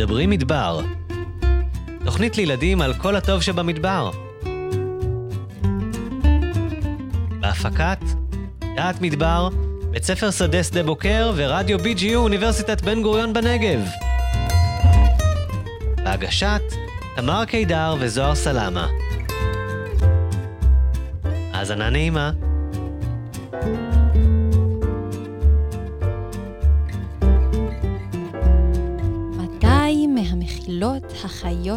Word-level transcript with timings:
מדברים 0.00 0.30
מדבר. 0.30 0.80
תוכנית 2.04 2.36
לילדים 2.36 2.80
על 2.80 2.94
כל 2.94 3.16
הטוב 3.16 3.42
שבמדבר. 3.42 4.10
בהפקת 7.40 7.98
דעת 8.76 9.00
מדבר, 9.00 9.48
בית 9.90 10.04
ספר 10.04 10.30
שדה 10.30 10.64
שדה 10.64 10.82
בוקר 10.82 11.32
ורדיו 11.36 11.78
BGU 11.78 12.14
אוניברסיטת 12.14 12.82
בן 12.82 13.02
גוריון 13.02 13.32
בנגב. 13.32 13.80
בהגשת 15.96 16.62
תמר 17.16 17.44
קידר 17.44 17.96
וזוהר 18.00 18.34
סלמה. 18.34 18.86
האזנה 21.52 21.90
נעימה. 21.90 22.30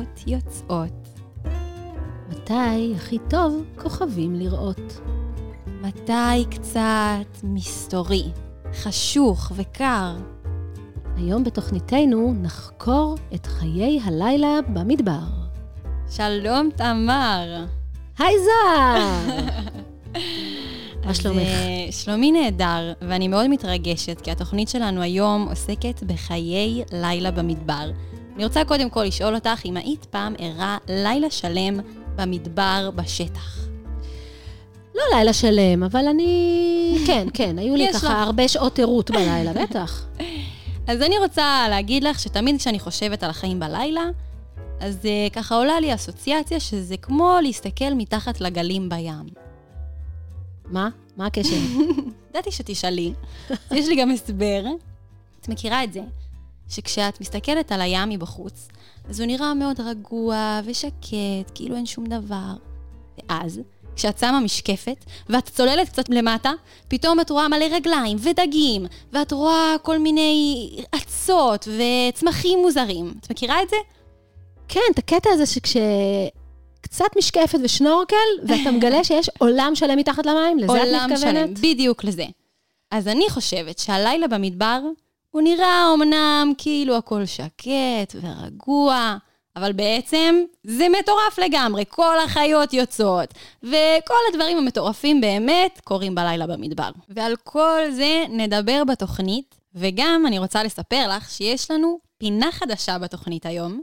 החיות 0.03 0.27
יוצאות? 0.27 1.19
מתי 2.29 2.93
הכי 2.95 3.17
טוב 3.29 3.63
כוכבים 3.75 4.35
לראות? 4.35 5.01
מתי 5.81 6.45
קצת 6.51 7.43
מסתורי, 7.43 8.23
חשוך 8.73 9.51
וקר? 9.55 10.15
היום 11.17 11.43
בתוכניתנו 11.43 12.33
נחקור 12.41 13.15
את 13.33 13.45
חיי 13.45 13.99
הלילה 14.03 14.59
במדבר. 14.73 15.23
שלום, 16.09 16.69
תמר. 16.75 17.65
היי 18.19 18.35
זוהר! 18.39 19.21
מה 21.05 21.13
שלומך? 21.13 21.37
אה, 21.37 21.91
שלומי 21.91 22.31
נהדר, 22.31 22.93
ואני 23.01 23.27
מאוד 23.27 23.47
מתרגשת, 23.47 24.21
כי 24.21 24.31
התוכנית 24.31 24.69
שלנו 24.69 25.01
היום 25.01 25.47
עוסקת 25.49 26.03
בחיי 26.03 26.83
לילה 26.91 27.31
במדבר. 27.31 27.91
אני 28.35 28.43
רוצה 28.45 28.65
קודם 28.65 28.89
כל 28.89 29.03
לשאול 29.03 29.35
אותך 29.35 29.61
אם 29.65 29.77
היית 29.77 30.05
פעם 30.05 30.33
ערה 30.37 30.77
לילה 30.89 31.29
שלם 31.29 31.79
במדבר 32.15 32.89
בשטח. 32.95 33.57
לא 34.95 35.01
לילה 35.15 35.33
שלם, 35.33 35.83
אבל 35.83 36.07
אני... 36.07 36.67
כן, 37.07 37.27
כן, 37.33 37.59
היו 37.59 37.75
לי 37.75 37.93
ככה 37.93 38.07
לך. 38.07 38.13
הרבה 38.13 38.47
שעות 38.47 38.79
ערות 38.79 39.11
בלילה, 39.11 39.53
בטח. 39.63 40.05
אז 40.87 41.01
אני 41.01 41.17
רוצה 41.17 41.65
להגיד 41.69 42.03
לך 42.03 42.19
שתמיד 42.19 42.57
כשאני 42.57 42.79
חושבת 42.79 43.23
על 43.23 43.29
החיים 43.29 43.59
בלילה, 43.59 44.03
אז 44.79 44.97
uh, 45.01 45.33
ככה 45.33 45.55
עולה 45.55 45.79
לי 45.79 45.93
אסוציאציה 45.95 46.59
שזה 46.59 46.97
כמו 46.97 47.37
להסתכל 47.43 47.93
מתחת 47.93 48.41
לגלים 48.41 48.89
בים. 48.89 49.25
מה? 50.65 50.89
מה 51.17 51.25
הקשר? 51.25 51.55
ידעתי 52.29 52.51
שתשאלי, 52.51 53.13
יש 53.71 53.87
לי 53.87 53.95
גם 53.95 54.11
הסבר. 54.11 54.63
את 55.41 55.49
מכירה 55.49 55.83
את 55.83 55.93
זה, 55.93 56.01
שכשאת 56.69 57.21
מסתכלת 57.21 57.71
על 57.71 57.81
הים 57.81 58.09
מבחוץ, 58.09 58.67
אז 59.09 59.19
הוא 59.19 59.27
נראה 59.27 59.53
מאוד 59.53 59.79
רגוע 59.79 60.61
ושקט, 60.65 61.51
כאילו 61.55 61.75
אין 61.75 61.85
שום 61.85 62.05
דבר. 62.05 62.53
ואז, 63.29 63.61
כשאת 63.95 64.19
שמה 64.19 64.39
משקפת, 64.39 65.05
ואת 65.29 65.49
צוללת 65.49 65.89
קצת 65.89 66.09
למטה, 66.09 66.51
פתאום 66.87 67.19
את 67.19 67.29
רואה 67.29 67.47
מלא 67.47 67.65
רגליים 67.71 68.17
ודגים, 68.21 68.85
ואת 69.11 69.31
רואה 69.31 69.75
כל 69.81 69.99
מיני 69.99 70.69
אצות 70.95 71.67
וצמחים 71.67 72.59
מוזרים. 72.59 73.13
את 73.19 73.31
מכירה 73.31 73.63
את 73.63 73.69
זה? 73.69 73.75
כן, 74.67 74.79
את 74.91 74.97
הקטע 74.97 75.29
הזה 75.29 75.45
שכש... 75.45 75.77
קצת 76.81 77.17
משקפת 77.17 77.59
ושנורקל, 77.63 78.15
ואתה 78.47 78.71
מגלה 78.71 79.03
שיש 79.07 79.29
עולם 79.37 79.71
שלם 79.75 79.97
מתחת 79.97 80.25
למים, 80.25 80.59
לזה 80.59 80.65
את 80.65 80.85
עולם 80.85 81.11
מתכוונת? 81.11 81.19
שלם, 81.19 81.53
בדיוק 81.53 82.03
לזה. 82.03 82.25
אז 82.91 83.07
אני 83.07 83.29
חושבת 83.29 83.79
שהלילה 83.79 84.27
במדבר, 84.27 84.79
הוא 85.33 85.41
נראה 85.41 85.93
אמנם 85.93 86.53
כאילו 86.57 86.95
הכל 86.95 87.25
שקט 87.25 88.15
ורגוע, 88.21 89.17
אבל 89.55 89.73
בעצם 89.73 90.35
זה 90.63 90.87
מטורף 90.99 91.39
לגמרי, 91.39 91.83
כל 91.89 92.15
החיות 92.25 92.73
יוצאות, 92.73 93.33
וכל 93.63 94.19
הדברים 94.29 94.57
המטורפים 94.57 95.21
באמת 95.21 95.81
קורים 95.83 96.15
בלילה 96.15 96.47
במדבר. 96.47 96.89
ועל 97.09 97.35
כל 97.43 97.81
זה 97.91 98.25
נדבר 98.29 98.83
בתוכנית, 98.83 99.55
וגם 99.75 100.23
אני 100.27 100.39
רוצה 100.39 100.63
לספר 100.63 101.07
לך 101.15 101.29
שיש 101.31 101.71
לנו 101.71 101.99
פינה 102.17 102.51
חדשה 102.51 102.97
בתוכנית 102.97 103.45
היום. 103.45 103.81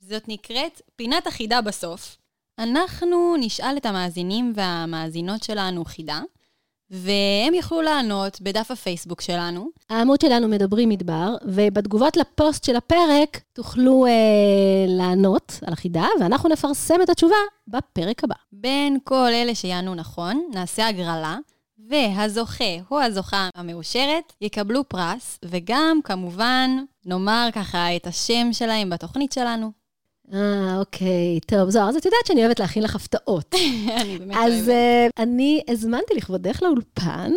זאת 0.00 0.28
נקראת 0.28 0.80
פינת 0.96 1.26
החידה 1.26 1.60
בסוף. 1.60 2.16
אנחנו 2.58 3.36
נשאל 3.38 3.76
את 3.76 3.86
המאזינים 3.86 4.52
והמאזינות 4.56 5.42
שלנו 5.42 5.84
חידה, 5.84 6.20
והם 6.92 7.54
יוכלו 7.54 7.82
לענות 7.82 8.40
בדף 8.40 8.70
הפייסבוק 8.70 9.20
שלנו. 9.20 9.68
העמוד 9.90 10.20
שלנו 10.20 10.48
מדברים 10.48 10.88
מדבר, 10.88 11.34
ובתגובות 11.44 12.16
לפוסט 12.16 12.64
של 12.64 12.76
הפרק 12.76 13.40
תוכלו 13.52 14.06
אה, 14.06 14.10
לענות 14.88 15.58
על 15.66 15.72
החידה, 15.72 16.06
ואנחנו 16.20 16.48
נפרסם 16.48 17.02
את 17.02 17.08
התשובה 17.10 17.36
בפרק 17.68 18.24
הבא. 18.24 18.34
בין 18.52 18.98
כל 19.04 19.28
אלה 19.32 19.54
שיענו 19.54 19.94
נכון, 19.94 20.48
נעשה 20.54 20.88
הגרלה, 20.88 21.36
והזוכה 21.88 22.74
או 22.90 23.00
הזוכה 23.00 23.48
המאושרת 23.54 24.32
יקבלו 24.40 24.88
פרס, 24.88 25.38
וגם 25.44 26.00
כמובן 26.04 26.70
נאמר 27.06 27.48
ככה 27.52 27.96
את 27.96 28.06
השם 28.06 28.52
שלהם 28.52 28.90
בתוכנית 28.90 29.32
שלנו. 29.32 29.81
אה, 30.32 30.78
אוקיי. 30.78 31.40
טוב, 31.46 31.70
זוהר, 31.70 31.88
אז 31.88 31.96
את 31.96 32.04
יודעת 32.04 32.26
שאני 32.26 32.44
אוהבת 32.44 32.60
להכין 32.60 32.82
לך 32.82 32.96
הפתעות. 32.96 33.54
אני 34.00 34.18
באמת 34.18 34.36
אז 34.36 34.52
אוהבת. 34.52 34.68
אה, 34.68 35.08
אני 35.18 35.62
הזמנתי 35.68 36.14
לכבודך 36.14 36.62
לאולפן 36.62 37.32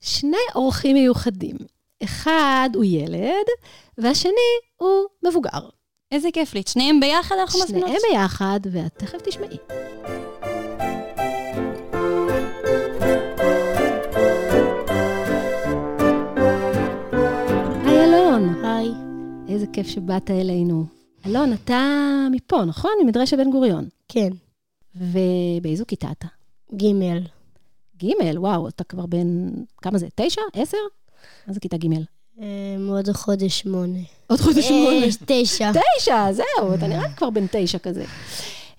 שני 0.00 0.36
אורחים 0.54 0.96
מיוחדים. 0.96 1.56
אחד 2.04 2.70
הוא 2.74 2.84
ילד, 2.84 3.46
והשני 3.98 4.32
הוא 4.76 5.04
מבוגר. 5.28 5.68
איזה 6.12 6.28
כיף 6.32 6.54
לי, 6.54 6.60
את 6.60 6.68
שניהם 6.68 7.00
ביחד 7.00 7.34
אנחנו 7.40 7.60
מזמינות. 7.64 7.88
שניהם 7.88 8.02
ביחד, 8.10 8.60
ואת 8.72 8.92
תכף 8.96 9.18
תשמעי. 9.24 9.56
היי 17.84 18.04
אלון. 18.04 18.64
היי. 18.64 18.90
איזה 19.48 19.66
כיף 19.72 19.86
שבאת 19.86 20.30
אלינו. 20.30 20.97
אלון, 21.28 21.52
אתה 21.52 22.26
מפה, 22.30 22.64
נכון? 22.64 22.90
ממדרשת 23.02 23.36
בן 23.36 23.50
גוריון. 23.50 23.88
כן. 24.08 24.28
ובאיזו 24.96 25.84
כיתה 25.88 26.08
אתה? 26.10 26.26
גימל. 26.74 27.22
ג', 28.04 28.06
וואו, 28.36 28.68
אתה 28.68 28.84
כבר 28.84 29.06
בן, 29.06 29.50
כמה 29.82 29.98
זה? 29.98 30.06
תשע? 30.14 30.40
עשר? 30.52 30.76
מה 31.46 31.52
זה 31.52 31.60
כיתה 31.60 31.76
ג'? 31.76 31.86
אמ, 32.38 32.88
עוד 32.88 33.08
חודש 33.12 33.60
שמונה. 33.60 33.98
עוד 34.26 34.40
חודש 34.40 34.68
שמונה. 34.68 35.04
אה, 35.04 35.10
תשע. 35.26 35.72
תשע, 35.72 36.32
זהו, 36.32 36.74
אתה 36.74 36.86
נראה 36.86 37.12
כבר 37.16 37.30
בן 37.30 37.46
תשע 37.50 37.78
כזה. 37.78 38.04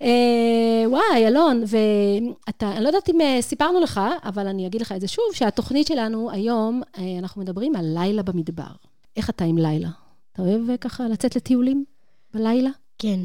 אה, 0.01 0.83
וואי, 0.87 1.27
אלון, 1.27 1.63
ואתה, 1.67 2.71
אני 2.71 2.83
לא 2.83 2.89
יודעת 2.89 3.09
אם 3.09 3.21
אה, 3.21 3.37
סיפרנו 3.41 3.79
לך, 3.79 4.01
אבל 4.23 4.47
אני 4.47 4.67
אגיד 4.67 4.81
לך 4.81 4.91
את 4.91 5.01
זה 5.01 5.07
שוב, 5.07 5.25
שהתוכנית 5.33 5.87
שלנו 5.87 6.31
היום, 6.31 6.81
אנחנו 7.19 7.41
מדברים 7.41 7.75
על 7.75 7.85
לילה 7.93 8.23
במדבר. 8.23 8.71
איך 9.17 9.29
אתה 9.29 9.43
עם 9.43 9.57
לילה? 9.57 9.89
אתה 10.33 10.41
אוהב 10.41 10.77
ככה 10.81 11.07
לצאת 11.07 11.35
לטיולים 11.35 11.85
בלילה? 12.34 12.69
כן. 12.97 13.19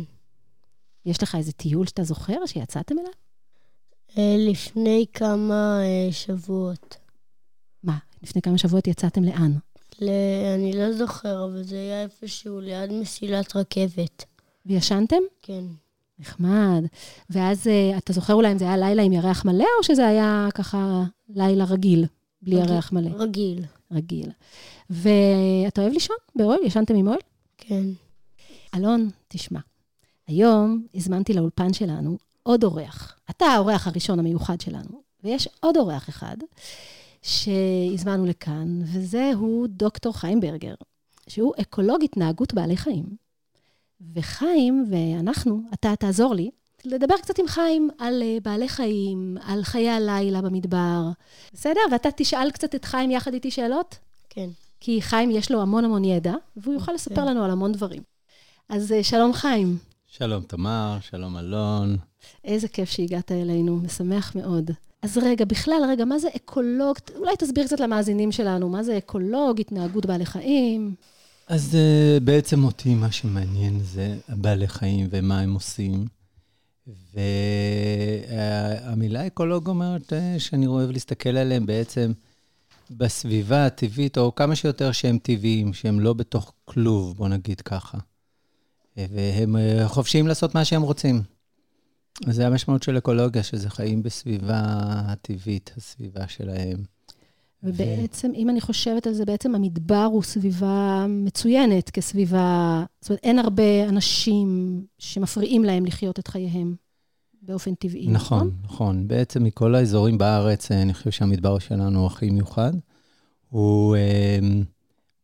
יש 1.06 1.22
לך 1.22 1.34
איזה 1.34 1.53
טיול 1.53 1.87
שאתה 1.87 2.03
זוכר 2.04 2.47
שיצאתם 2.47 2.98
אליו? 2.98 3.12
אה, 4.19 4.37
לפני 4.38 5.06
כמה 5.12 5.81
אה, 5.82 6.12
שבועות. 6.12 6.97
מה, 7.82 7.98
לפני 8.22 8.42
כמה 8.42 8.59
שבועות 8.59 8.87
יצאתם 8.87 9.25
לאן? 9.25 9.53
ל... 10.00 10.09
אני 10.54 10.72
לא 10.72 10.92
זוכר, 10.92 11.44
אבל 11.44 11.62
זה 11.62 11.76
היה 11.76 12.03
איפשהו 12.03 12.60
ליד 12.60 12.92
מסילת 12.92 13.56
רכבת. 13.56 14.25
וישנתם? 14.66 15.22
כן. 15.42 15.65
נחמד. 16.19 16.84
ואז 17.31 17.66
אה, 17.66 17.98
אתה 17.98 18.12
זוכר 18.12 18.34
אולי 18.34 18.53
אם 18.53 18.59
זה 18.59 18.65
היה 18.65 18.76
לילה 18.76 19.03
עם 19.03 19.12
ירח 19.12 19.44
מלא, 19.44 19.66
או 19.78 19.84
שזה 19.84 20.06
היה 20.06 20.48
ככה 20.54 21.04
לילה 21.28 21.65
רגיל, 21.65 22.06
בלי 22.42 22.56
רגיל. 22.56 22.71
ירח 22.71 22.92
מלא? 22.92 23.10
רגיל. 23.18 23.65
רגיל. 23.92 24.30
ואתה 24.91 25.80
אוהב 25.80 25.92
לישון 25.92 26.16
באוהל? 26.36 26.59
ישנתם 26.65 26.95
עם 26.95 27.09
אוהל? 27.09 27.18
כן. 27.59 27.84
אלון, 28.74 29.10
תשמע, 29.28 29.60
היום 30.26 30.86
הזמנתי 30.94 31.32
לאולפן 31.32 31.72
שלנו 31.72 32.16
עוד 32.42 32.65
אורח. 32.65 33.16
אתה 33.30 33.44
האורח 33.44 33.86
הראשון 33.86 34.18
המיוחד 34.18 34.60
שלנו, 34.60 35.03
ויש 35.24 35.48
עוד 35.60 35.76
אורח 35.76 36.09
אחד 36.09 36.36
שהזמנו 37.22 38.26
לכאן, 38.26 38.80
וזהו 38.92 39.66
דוקטור 39.68 40.12
חיים 40.12 40.41
ברגר, 40.41 40.74
שהוא 41.28 41.53
אקולוג 41.60 42.04
התנהגות 42.04 42.54
בעלי 42.54 42.76
חיים. 42.76 43.04
וחיים 44.15 44.91
ואנחנו, 44.91 45.60
אתה 45.74 45.97
תעזור 45.97 46.34
לי, 46.34 46.50
לדבר 46.84 47.15
קצת 47.22 47.38
עם 47.38 47.47
חיים 47.47 47.91
על 47.98 48.22
אה, 48.22 48.38
בעלי 48.42 48.68
חיים, 48.68 49.36
על 49.42 49.62
חיי 49.62 49.91
הלילה 49.91 50.42
במדבר, 50.42 51.10
בסדר? 51.53 51.80
ואתה 51.92 52.09
תשאל 52.16 52.50
קצת 52.50 52.74
את 52.74 52.84
חיים 52.84 53.10
יחד 53.10 53.34
איתי 53.34 53.50
שאלות? 53.50 53.98
כן. 54.30 54.48
כי 54.80 55.03
חיים 55.03 55.30
יש 55.30 55.50
לו 55.50 55.62
המון 55.62 55.84
המון 55.84 56.04
ידע, 56.04 56.34
והוא 56.56 56.74
יוכל 56.74 56.92
לספר 56.92 57.15
כן. 57.15 57.27
לנו 57.27 57.44
על 57.44 57.50
המון 57.50 57.72
דברים. 57.72 58.03
אז 58.69 58.93
אה, 58.93 59.03
שלום 59.03 59.33
חיים, 59.33 59.78
שלום 60.07 60.43
תמר, 60.43 60.99
שלום 61.01 61.37
אלון. 61.37 61.97
איזה 62.45 62.69
כיף 62.69 62.91
שהגעת 62.91 63.33
אלינו, 63.33 63.77
משמח 63.77 64.37
מאוד. 64.37 64.71
אז 65.03 65.19
רגע, 65.19 65.45
בכלל, 65.45 65.83
רגע, 65.89 66.05
מה 66.05 66.19
זה 66.19 66.28
אקולוג? 66.37 66.97
אולי 67.16 67.37
תסביר 67.39 67.66
קצת 67.66 67.81
למאזינים 67.81 68.33
שלנו, 68.33 68.69
מה 68.69 68.83
זה 68.83 68.99
אקולוג, 68.99 69.61
התנהגות 69.61 70.07
בעלי 70.07 70.27
חיים? 70.27 70.95
אז 71.47 71.75
uh, 71.75 72.21
בעצם 72.21 72.65
אותי 72.65 72.95
מה 72.95 73.13
שמעניין 73.13 73.81
זה 73.81 74.16
בעלי 74.28 74.69
חיים 74.69 75.09
ומה 75.11 75.41
הם 75.41 75.55
עושים. 75.55 76.07
והמילה 77.15 79.27
אקולוג 79.27 79.69
אומרת 79.69 80.13
uh, 80.13 80.41
שאני 80.41 80.66
אוהב 80.66 80.91
להסתכל 80.91 81.37
עליהם 81.37 81.66
בעצם 81.66 82.13
בסביבה 82.91 83.66
הטבעית, 83.66 84.19
או 84.19 84.34
כמה 84.34 84.57
שיותר 84.57 84.93
שהם 84.93 85.19
טבעיים, 85.19 85.72
שהם 85.72 86.01
לא 86.01 86.13
בתוך 86.13 86.53
כלוב, 86.65 87.16
בוא 87.16 87.28
נגיד 87.28 87.61
ככה. 87.61 87.99
והם 88.96 89.56
uh, 89.56 89.88
חופשיים 89.88 90.26
לעשות 90.26 90.54
מה 90.54 90.64
שהם 90.64 90.82
רוצים. 90.82 91.22
זה 92.28 92.46
המשמעות 92.46 92.82
של 92.82 92.98
אקולוגיה, 92.98 93.42
שזה 93.42 93.70
חיים 93.70 94.02
בסביבה 94.02 94.62
הטבעית, 94.84 95.70
הסביבה 95.76 96.28
שלהם. 96.28 96.84
ובעצם, 97.62 98.30
אם 98.34 98.50
אני 98.50 98.60
חושבת 98.60 99.06
על 99.06 99.12
זה, 99.12 99.24
בעצם 99.24 99.54
המדבר 99.54 100.08
הוא 100.12 100.22
סביבה 100.22 101.06
מצוינת 101.08 101.91
כסביבה, 101.91 102.84
זאת 103.00 103.10
אומרת, 103.10 103.20
אין 103.24 103.38
הרבה 103.38 103.88
אנשים 103.88 104.80
שמפריעים 104.98 105.64
להם 105.64 105.86
לחיות 105.86 106.18
את 106.18 106.28
חייהם 106.28 106.74
באופן 107.42 107.74
טבעי, 107.74 108.08
נכון? 108.08 108.38
נכון, 108.38 108.50
נכון. 108.64 109.08
בעצם 109.08 109.44
מכל 109.44 109.74
האזורים 109.74 110.18
בארץ, 110.18 110.70
אני 110.70 110.94
חושב 110.94 111.10
שהמדבר 111.10 111.58
שלנו 111.58 111.98
הוא 111.98 112.06
הכי 112.06 112.30
מיוחד. 112.30 112.72
הוא, 113.48 113.96
אמ, 113.96 114.64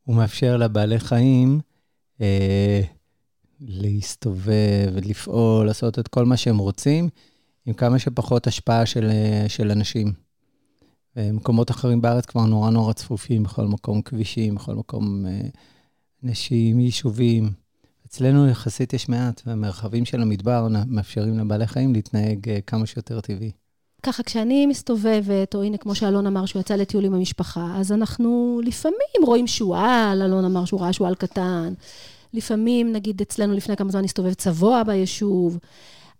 הוא 0.04 0.16
מאפשר 0.16 0.56
לבעלי 0.56 0.98
חיים 0.98 1.60
אה, 2.20 2.80
להסתובב, 3.60 4.92
לפעול, 5.04 5.66
לעשות 5.66 5.98
את 5.98 6.08
כל 6.08 6.24
מה 6.24 6.36
שהם 6.36 6.58
רוצים, 6.58 7.08
עם 7.66 7.74
כמה 7.74 7.98
שפחות 7.98 8.46
השפעה 8.46 8.86
של, 8.86 9.10
של 9.48 9.70
אנשים. 9.70 10.12
ומקומות 11.16 11.70
אחרים 11.70 12.00
בארץ 12.00 12.26
כבר 12.26 12.46
נורא 12.46 12.70
נורא 12.70 12.92
צפופים, 12.92 13.42
בכל 13.42 13.64
מקום 13.64 14.02
כבישים, 14.02 14.54
בכל 14.54 14.74
מקום 14.74 15.26
אה, 15.26 15.40
אנשים, 16.24 16.80
יישובים. 16.80 17.50
אצלנו 18.06 18.48
יחסית 18.48 18.92
יש 18.92 19.08
מעט, 19.08 19.42
והמרחבים 19.46 20.04
של 20.04 20.22
המדבר 20.22 20.68
מאפשרים 20.86 21.38
לבעלי 21.38 21.66
חיים 21.66 21.92
להתנהג 21.92 22.48
אה, 22.48 22.60
כמה 22.60 22.86
שיותר 22.86 23.20
טבעי. 23.20 23.50
ככה, 24.02 24.22
כשאני 24.22 24.66
מסתובבת, 24.66 25.54
או 25.54 25.62
הנה, 25.62 25.76
כמו 25.76 25.94
שאלון 25.94 26.26
אמר, 26.26 26.46
שהוא 26.46 26.60
יצא 26.60 26.74
לטיול 26.74 27.04
עם 27.04 27.14
המשפחה, 27.14 27.74
אז 27.76 27.92
אנחנו 27.92 28.60
לפעמים 28.64 29.24
רואים 29.24 29.46
שועל, 29.46 30.22
אלון 30.22 30.44
אמר 30.44 30.64
שהוא 30.64 30.80
ראה 30.80 30.92
שועל 30.92 31.14
קטן. 31.14 31.72
לפעמים, 32.34 32.92
נגיד, 32.92 33.20
אצלנו 33.20 33.54
לפני 33.54 33.76
כמה 33.76 33.90
זמן 33.90 34.04
הסתובב 34.04 34.34
צבוע 34.34 34.82
ביישוב, 34.82 35.58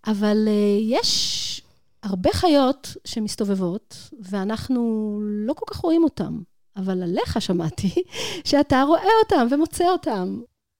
אבל 0.06 0.48
uh, 0.48 0.82
יש 0.82 1.62
הרבה 2.02 2.30
חיות 2.32 2.96
שמסתובבות, 3.04 4.10
ואנחנו 4.22 5.18
לא 5.22 5.52
כל 5.52 5.74
כך 5.74 5.76
רואים 5.76 6.04
אותן, 6.04 6.38
אבל 6.76 7.02
עליך 7.02 7.42
שמעתי 7.42 8.02
שאתה 8.48 8.82
רואה 8.82 9.02
אותן 9.24 9.54
ומוצא 9.54 9.90
אותן. 9.90 10.36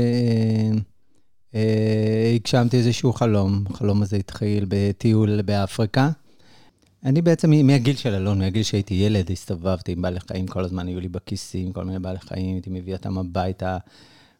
אה, 2.77 2.81
איזשהו 2.81 3.13
חלום. 3.13 3.63
החלום 3.69 4.01
הזה 4.01 4.15
התחיל 4.15 4.65
בטיול 4.69 5.42
באפריקה. 5.42 6.09
אני 7.07 7.21
בעצם 7.21 7.51
מהגיל 7.63 7.95
של 7.95 8.13
אלון, 8.13 8.39
מהגיל 8.39 8.63
שהייתי 8.63 8.94
ילד, 8.94 9.31
הסתובבתי 9.31 9.92
עם 9.92 10.01
בעלי 10.01 10.19
חיים, 10.19 10.48
כל 10.48 10.63
הזמן 10.63 10.88
היו 10.88 11.00
לי 11.00 11.07
בכיסים, 11.07 11.74
כל 11.74 11.83
מיני 11.86 12.00
בעלי 12.00 12.19
חיים, 12.19 12.56
הייתי 12.56 12.69
מביא 12.69 12.94
אותם 12.94 13.18
הביתה, 13.18 13.77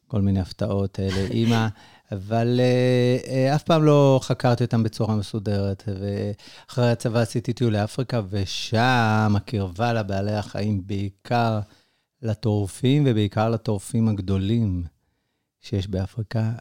כל 0.08 0.22
מיני 0.22 0.40
הפתעות 0.40 1.00
לאימא. 1.16 1.68
אבל 2.12 2.60
uh, 2.60 3.26
uh, 3.26 3.56
אף 3.56 3.64
פעם 3.64 3.84
לא 3.84 4.20
חקרתי 4.24 4.64
אותם 4.64 4.84
בצורה 4.84 5.16
מסודרת. 5.16 5.84
ואחרי 5.88 6.92
הצבא 6.92 7.20
עשיתי 7.20 7.54
טיול 7.54 7.74
לאפריקה, 7.74 8.22
ושם 8.30 9.34
הקרבה 9.36 9.94
לבעלי 9.94 10.36
החיים, 10.36 10.88
בעיקר 10.88 11.60
לטורפים 12.22 13.04
ובעיקר 13.06 13.50
לטורפים 13.50 14.08
הגדולים 14.08 14.84
שיש 15.62 15.88
באפריקה, 15.88 16.52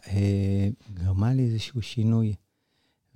גרמה 0.93 1.33
לי 1.33 1.43
איזשהו 1.43 1.81
שינוי. 1.81 2.33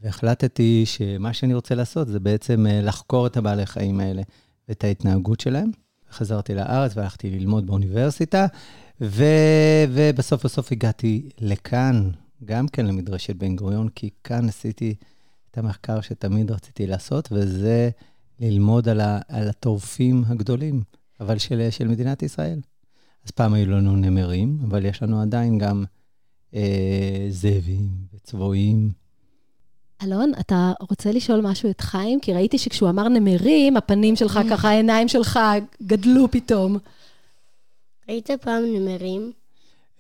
והחלטתי 0.02 0.84
שמה 0.86 1.34
שאני 1.34 1.54
רוצה 1.54 1.76
לעשות 1.76 2.08
זה 2.08 2.20
בעצם 2.20 2.66
uh, 2.66 2.86
לחקור 2.86 3.28
את 3.28 3.38
הבעלי 3.38 3.66
חיים 3.66 4.00
האלה 4.00 4.22
ואת 4.70 4.84
ההתנהגות 4.84 5.40
שלהם. 5.40 5.72
חזרתי 6.12 6.56
לארץ 6.56 6.98
והלכתי 6.98 7.30
ללמוד 7.30 7.68
באוניברסיטה, 7.68 8.48
ו, 9.02 9.26
ובסוף 9.90 10.46
בסוף 10.46 10.72
הגעתי 10.72 11.30
לכאן, 11.40 12.10
גם 12.46 12.68
כן 12.68 12.86
למדרשת 12.86 13.36
בן 13.36 13.56
גוריון, 13.56 13.90
כי 13.90 14.10
כאן 14.24 14.50
עשיתי 14.50 14.96
את 15.52 15.58
המחקר 15.58 16.02
שתמיד 16.02 16.52
רציתי 16.52 16.88
לעשות, 16.88 17.30
וזה 17.32 17.90
ללמוד 18.40 18.90
על, 18.90 19.02
ה, 19.02 19.20
על 19.28 19.50
הטורפים 19.50 20.24
הגדולים, 20.28 20.84
אבל 21.20 21.38
של, 21.38 21.68
של 21.70 21.88
מדינת 21.88 22.24
ישראל. 22.24 22.60
אז 23.26 23.32
פעם 23.32 23.54
היו 23.54 23.72
לנו 23.72 23.96
נמרים, 23.96 24.60
אבל 24.64 24.86
יש 24.86 25.04
לנו 25.04 25.22
עדיין 25.22 25.58
גם 25.58 25.84
אה, 26.56 27.28
זאבים 27.30 27.90
וצבועים. 28.14 29.01
אלון, 30.04 30.32
אתה 30.40 30.72
רוצה 30.90 31.12
לשאול 31.12 31.42
משהו 31.42 31.70
את 31.70 31.82
חיים? 31.82 32.20
כי 32.20 32.34
ראיתי 32.34 32.58
שכשהוא 32.58 32.90
אמר 32.90 33.08
נמרים, 33.08 33.78
הפנים 33.78 34.16
שלך, 34.16 34.38
mm. 34.38 34.50
ככה 34.50 34.70
העיניים 34.70 35.08
שלך 35.08 35.40
גדלו 35.84 36.32
פתאום. 36.32 36.78
ראית 38.10 38.30
פעם 38.42 38.64
נמרים? 38.64 39.32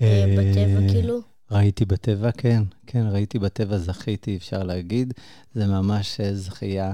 אה, 0.01 0.35
בטבע 0.37 0.91
כאילו? 0.91 1.19
ראיתי 1.51 1.85
בטבע, 1.85 2.31
כן. 2.31 2.63
כן, 2.87 3.05
ראיתי 3.11 3.39
בטבע, 3.39 3.77
זכיתי, 3.77 4.35
אפשר 4.37 4.63
להגיד. 4.63 5.13
זה 5.53 5.67
ממש 5.67 6.19
אה, 6.19 6.33
זכייה. 6.35 6.93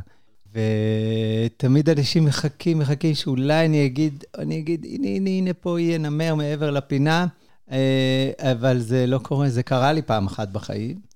ותמיד 0.54 1.89
אנשים 1.89 2.25
מחכים, 2.25 2.80
מחכים 2.80 3.15
שאולי 3.15 3.65
אני 3.65 3.86
אגיד, 3.86 4.24
אני 4.38 4.59
אגיד, 4.59 4.86
הנה, 4.86 5.07
הנה, 5.07 5.30
הנה, 5.30 5.54
פה 5.54 5.81
יהיה 5.81 5.98
נמר 5.98 6.36
מעבר 6.36 6.71
לפינה, 6.71 7.27
אה, 7.71 8.31
אבל 8.39 8.80
זה 8.80 9.07
לא 9.07 9.18
קורה. 9.18 9.50
זה 9.50 9.63
קרה 9.63 9.94
לי 9.94 10.01
פעם 10.01 10.25
אחת 10.25 10.50
בחיים, 10.50 11.06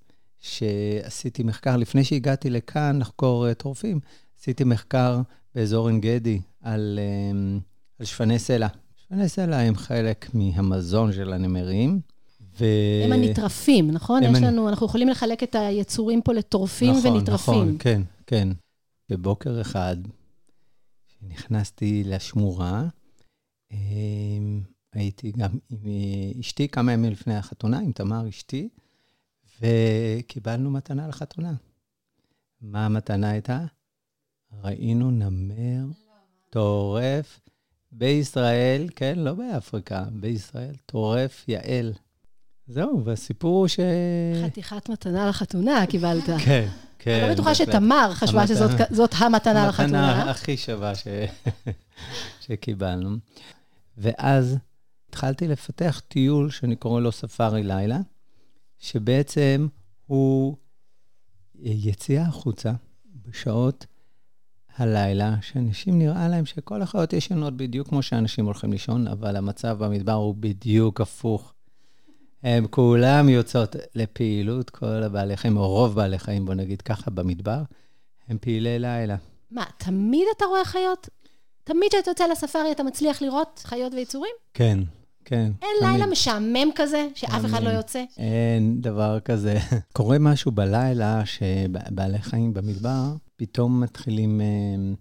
שעשיתי 0.41 1.43
מחקר, 1.43 1.77
לפני 1.77 2.03
שהגעתי 2.03 2.49
לכאן 2.49 2.99
לחקור 2.99 3.53
טורפים, 3.53 3.99
עשיתי 4.39 4.63
מחקר 4.63 5.21
באזור 5.55 5.87
עין 5.87 6.01
גדי 6.01 6.41
על, 6.61 6.99
על 7.99 8.05
שפני 8.05 8.39
סלע. 8.39 8.67
שפני 8.97 9.29
סלע 9.29 9.57
הם 9.57 9.75
חלק 9.75 10.29
מהמזון 10.33 11.13
של 11.13 11.33
הנמרים. 11.33 11.99
ו... 12.59 12.65
הם 13.05 13.11
הנטרפים, 13.11 13.91
נכון? 13.91 14.23
יש 14.23 14.41
לנו, 14.41 14.69
אנחנו 14.69 14.85
יכולים 14.85 15.09
לחלק 15.09 15.43
את 15.43 15.55
היצורים 15.55 16.21
פה 16.21 16.33
לטורפים 16.33 16.93
נכון, 16.97 17.11
ונטרפים. 17.11 17.53
נכון, 17.53 17.75
כן, 17.79 18.01
כן. 18.27 18.47
בבוקר 19.09 19.61
אחד, 19.61 19.95
כשנכנסתי 21.07 22.03
לשמורה, 22.05 22.83
אמ, 23.71 24.61
הייתי 24.93 25.31
גם 25.31 25.51
עם 25.69 25.79
אשתי 26.39 26.67
כמה 26.67 26.93
ימים 26.93 27.11
לפני 27.11 27.35
החתונה, 27.35 27.79
עם 27.79 27.91
תמר 27.91 28.29
אשתי, 28.29 28.69
וקיבלנו 29.61 30.71
מתנה 30.71 31.07
לחתונה. 31.07 31.53
מה 32.61 32.85
המתנה 32.85 33.29
הייתה? 33.29 33.59
ראינו 34.63 35.11
נמר 35.11 35.85
טורף 36.49 37.39
בישראל, 37.91 38.87
כן, 38.95 39.19
לא 39.19 39.33
באפריקה, 39.33 40.05
בישראל, 40.11 40.75
טורף 40.85 41.45
יעל. 41.47 41.93
זהו, 42.67 43.01
והסיפור 43.05 43.59
הוא 43.59 43.67
ש... 43.67 43.79
חתיכת 44.45 44.89
מתנה 44.89 45.29
לחתונה 45.29 45.85
קיבלת. 45.89 46.23
כן, 46.45 46.67
כן. 46.99 47.19
אני 47.19 47.27
לא 47.27 47.33
בטוחה 47.33 47.55
שתמר 47.55 48.11
חשבה 48.13 48.47
שזאת 48.47 49.13
המתנה 49.17 49.67
לחתונה. 49.67 50.11
המתנה 50.11 50.31
הכי 50.31 50.57
שווה. 50.57 50.93
שקיבלנו. 52.41 53.17
ואז 53.97 54.57
התחלתי 55.09 55.47
לפתח 55.47 56.01
טיול 56.07 56.49
שאני 56.51 56.75
קורא 56.75 57.01
לו 57.01 57.11
ספארי 57.11 57.63
לילה, 57.63 57.97
שבעצם 58.81 59.67
הוא 60.05 60.55
יציאה 61.55 62.23
החוצה 62.23 62.71
בשעות 63.27 63.85
הלילה, 64.77 65.35
שאנשים 65.41 65.99
נראה 65.99 66.27
להם 66.27 66.45
שכל 66.45 66.81
החיות 66.81 67.13
ישנות 67.13 67.57
בדיוק 67.57 67.87
כמו 67.87 68.03
שאנשים 68.03 68.45
הולכים 68.45 68.71
לישון, 68.71 69.07
אבל 69.07 69.35
המצב 69.35 69.83
במדבר 69.83 70.13
הוא 70.13 70.35
בדיוק 70.35 71.01
הפוך. 71.01 71.53
הם 72.43 72.67
כולם 72.67 73.29
יוצאות 73.29 73.75
לפעילות, 73.95 74.69
כל 74.69 75.03
הבעלי 75.03 75.37
חיים, 75.37 75.57
או 75.57 75.69
רוב 75.69 75.95
בעלי 75.95 76.19
חיים, 76.19 76.45
בוא 76.45 76.53
נגיד 76.53 76.81
ככה, 76.81 77.11
במדבר, 77.11 77.61
הם 78.27 78.37
פעילי 78.41 78.79
לילה. 78.79 79.15
מה, 79.51 79.65
תמיד 79.77 80.23
אתה 80.37 80.45
רואה 80.45 80.65
חיות? 80.65 81.09
תמיד 81.63 81.89
כשאתה 81.89 82.11
יוצא 82.11 82.27
לספארי 82.27 82.71
אתה 82.71 82.83
מצליח 82.83 83.21
לראות 83.21 83.61
חיות 83.65 83.93
ויצורים? 83.93 84.33
כן, 84.53 84.79
כן. 85.25 85.51
אין 85.61 85.71
תמיד. 85.79 85.91
לילה 85.91 86.05
משעמם 86.05 86.69
כזה, 86.75 87.07
שאף 87.15 87.45
אחד 87.45 87.63
לא 87.63 87.69
יוצא? 87.69 88.03
אין 88.17 88.81
דבר 88.81 89.19
כזה. 89.19 89.59
קורה 89.93 90.19
משהו 90.19 90.51
בלילה 90.51 91.25
שבעלי 91.25 92.21
חיים 92.21 92.53
במדבר, 92.53 93.13
פתאום 93.35 93.81
מתחילים, 93.81 94.41
הם, 94.41 94.95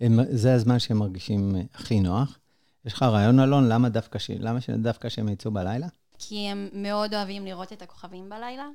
הם, 0.00 0.20
זה 0.30 0.54
הזמן 0.54 0.78
שהם 0.78 0.98
מרגישים 0.98 1.56
הכי 1.74 2.00
נוח. 2.00 2.38
יש 2.84 2.92
לך 2.92 3.02
רעיון, 3.02 3.40
אלון, 3.40 3.68
למה 3.68 3.88
דווקא, 3.88 4.18
ש... 4.18 4.30
למה 4.38 4.58
דווקא 4.78 5.08
שהם 5.08 5.28
יצאו 5.28 5.50
בלילה? 5.50 5.86
כי 6.18 6.48
הם 6.48 6.68
מאוד 6.72 7.14
אוהבים 7.14 7.44
לראות 7.44 7.72
את 7.72 7.82
הכוכבים 7.82 8.28
בלילה. 8.28 8.66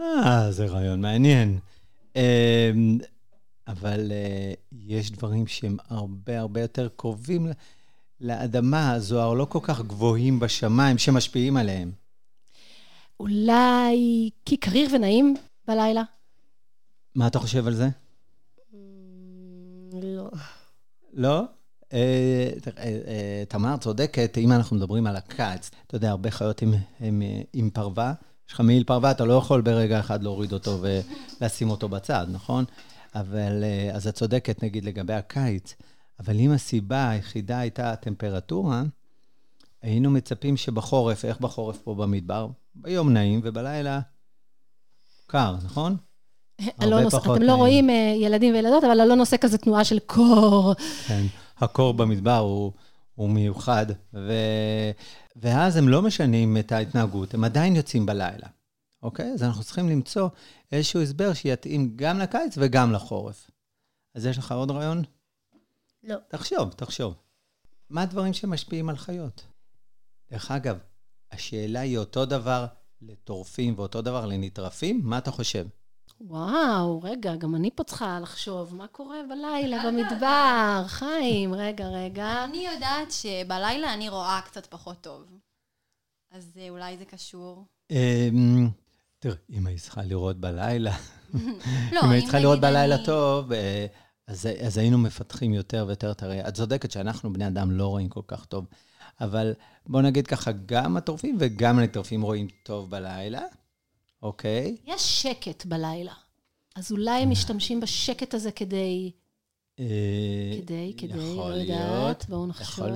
אה, 0.00 0.52
זה 0.52 0.66
רעיון 0.66 1.00
מעניין. 1.00 1.58
אמ, 2.16 2.98
אבל 3.68 4.12
אה, 4.12 4.52
יש 4.72 5.10
דברים 5.10 5.46
שהם 5.46 5.76
הרבה 5.88 6.40
הרבה 6.40 6.60
יותר 6.60 6.88
קרובים. 6.96 7.46
לאדמה, 8.20 8.92
הזוהר 8.92 9.34
לא 9.34 9.44
כל 9.44 9.58
כך 9.62 9.80
גבוהים 9.80 10.40
בשמיים 10.40 10.98
שמשפיעים 10.98 11.56
עליהם? 11.56 11.92
אולי 13.20 14.30
כי 14.44 14.56
קריר 14.56 14.88
ונעים 14.94 15.36
בלילה? 15.68 16.02
מה 17.14 17.26
אתה 17.26 17.38
חושב 17.38 17.66
על 17.66 17.74
זה? 17.74 17.88
Mm, 18.72 18.74
לא. 20.02 20.30
לא? 21.12 21.42
אה, 21.92 22.50
תראה, 22.62 22.82
אה, 22.84 23.42
תמר 23.48 23.76
צודקת, 23.76 24.38
אם 24.38 24.52
אנחנו 24.52 24.76
מדברים 24.76 25.06
על 25.06 25.16
הקיץ, 25.16 25.70
אתה 25.86 25.96
יודע, 25.96 26.10
הרבה 26.10 26.30
חיות 26.30 26.62
עם, 27.52 27.70
פרווה, 27.70 28.12
יש 28.48 28.54
לך 28.54 28.60
מעיל 28.60 28.84
פרווה, 28.84 29.10
אתה 29.10 29.24
לא 29.24 29.32
יכול 29.32 29.60
ברגע 29.60 30.00
אחד 30.00 30.22
להוריד 30.22 30.52
אותו 30.52 30.78
ולשים 31.40 31.70
אותו 31.70 31.88
בצד, 31.88 32.26
נכון? 32.30 32.64
אבל, 33.14 33.64
אה, 33.64 33.90
אז 33.94 34.06
את 34.06 34.14
צודקת, 34.14 34.62
נגיד, 34.62 34.84
לגבי 34.84 35.14
הקיץ, 35.14 35.74
אבל 36.20 36.40
אם 36.40 36.50
הסיבה 36.50 37.10
היחידה 37.10 37.58
הייתה 37.58 37.92
הטמפרטורה, 37.92 38.82
היינו 39.82 40.10
מצפים 40.10 40.56
שבחורף, 40.56 41.24
איך 41.24 41.40
בחורף 41.40 41.78
פה 41.82 41.94
במדבר? 41.94 42.48
ביום 42.74 43.12
נעים 43.12 43.40
ובלילה 43.44 44.00
קר, 45.26 45.56
נכון? 45.64 45.96
אלון, 46.82 47.06
אתם 47.06 47.42
לא 47.42 47.54
רואים 47.54 47.90
ילדים 48.16 48.54
וילדות, 48.54 48.84
אבל 48.84 49.00
אלון 49.00 49.20
עושה 49.20 49.36
כזה 49.36 49.58
תנועה 49.58 49.84
של 49.84 49.98
קור. 49.98 50.74
כן. 51.06 51.22
הקור 51.58 51.94
במדבר 51.94 52.36
הוא, 52.36 52.72
הוא 53.14 53.30
מיוחד, 53.30 53.86
ו... 54.14 54.32
ואז 55.36 55.76
הם 55.76 55.88
לא 55.88 56.02
משנים 56.02 56.56
את 56.56 56.72
ההתנהגות, 56.72 57.34
הם 57.34 57.44
עדיין 57.44 57.76
יוצאים 57.76 58.06
בלילה, 58.06 58.46
אוקיי? 59.02 59.32
אז 59.32 59.42
אנחנו 59.42 59.64
צריכים 59.64 59.88
למצוא 59.88 60.28
איזשהו 60.72 61.02
הסבר 61.02 61.32
שיתאים 61.32 61.92
גם 61.96 62.18
לקיץ 62.18 62.54
וגם 62.56 62.92
לחורף. 62.92 63.50
אז 64.14 64.26
יש 64.26 64.38
לך 64.38 64.52
עוד 64.52 64.70
רעיון? 64.70 65.02
לא. 66.02 66.16
תחשוב, 66.28 66.72
תחשוב. 66.72 67.14
מה 67.90 68.02
הדברים 68.02 68.32
שמשפיעים 68.32 68.88
על 68.88 68.96
חיות? 68.96 69.46
דרך 70.30 70.50
אגב, 70.50 70.78
השאלה 71.32 71.80
היא 71.80 71.98
אותו 71.98 72.26
דבר 72.26 72.66
לטורפים 73.02 73.74
ואותו 73.76 74.02
דבר 74.02 74.26
לנטרפים? 74.26 75.00
מה 75.04 75.18
אתה 75.18 75.30
חושב? 75.30 75.66
וואו, 76.20 77.02
רגע, 77.02 77.36
גם 77.36 77.54
אני 77.54 77.70
פה 77.74 77.84
צריכה 77.84 78.20
לחשוב, 78.20 78.74
מה 78.74 78.86
קורה 78.86 79.18
בלילה 79.28 79.82
במדבר? 79.86 80.84
חיים, 80.86 81.54
רגע, 81.54 81.88
רגע. 81.88 82.44
אני 82.44 82.66
יודעת 82.74 83.10
שבלילה 83.10 83.94
אני 83.94 84.08
רואה 84.08 84.40
קצת 84.44 84.66
פחות 84.66 85.00
טוב. 85.00 85.24
אז 86.30 86.52
אה, 86.60 86.70
אולי 86.70 86.96
זה 86.98 87.04
קשור. 87.04 87.64
אמ, 87.90 88.68
תראה, 89.18 89.34
אם 89.50 89.66
היית 89.66 89.80
צריכה 89.80 90.02
לראות 90.02 90.36
בלילה, 90.36 90.96
לא, 91.92 92.00
אם 92.04 92.10
היית 92.10 92.24
צריכה 92.24 92.38
לראות 92.38 92.60
בלילה 92.60 93.04
טוב, 93.04 93.52
אה, 93.52 93.86
אז, 94.30 94.48
אז 94.66 94.78
היינו 94.78 94.98
מפתחים 94.98 95.54
יותר 95.54 95.84
ויותר 95.86 96.10
את 96.10 96.22
הראייה. 96.22 96.48
את 96.48 96.54
צודקת 96.54 96.90
שאנחנו, 96.90 97.32
בני 97.32 97.46
אדם, 97.46 97.70
לא 97.70 97.86
רואים 97.86 98.08
כל 98.08 98.20
כך 98.26 98.44
טוב. 98.44 98.66
אבל 99.20 99.54
בוא 99.86 100.02
נגיד 100.02 100.26
ככה, 100.26 100.50
גם 100.66 100.96
הטורפים 100.96 101.36
וגם 101.40 101.78
הנטרפים 101.78 102.22
רואים 102.22 102.48
טוב 102.62 102.90
בלילה. 102.90 103.42
אוקיי. 104.22 104.76
יש 104.86 105.22
שקט 105.22 105.66
בלילה. 105.66 106.12
אז 106.76 106.92
אולי 106.92 107.22
הם 107.22 107.30
משתמשים 107.30 107.80
בשקט 107.80 108.34
הזה 108.34 108.52
כדי... 108.52 109.12
אה, 109.78 110.58
כדי, 110.62 110.94
כדי, 110.98 111.36
לא 111.36 111.42
יודעת, 111.42 112.26
בואו 112.28 112.46
נחשוב. 112.46 112.86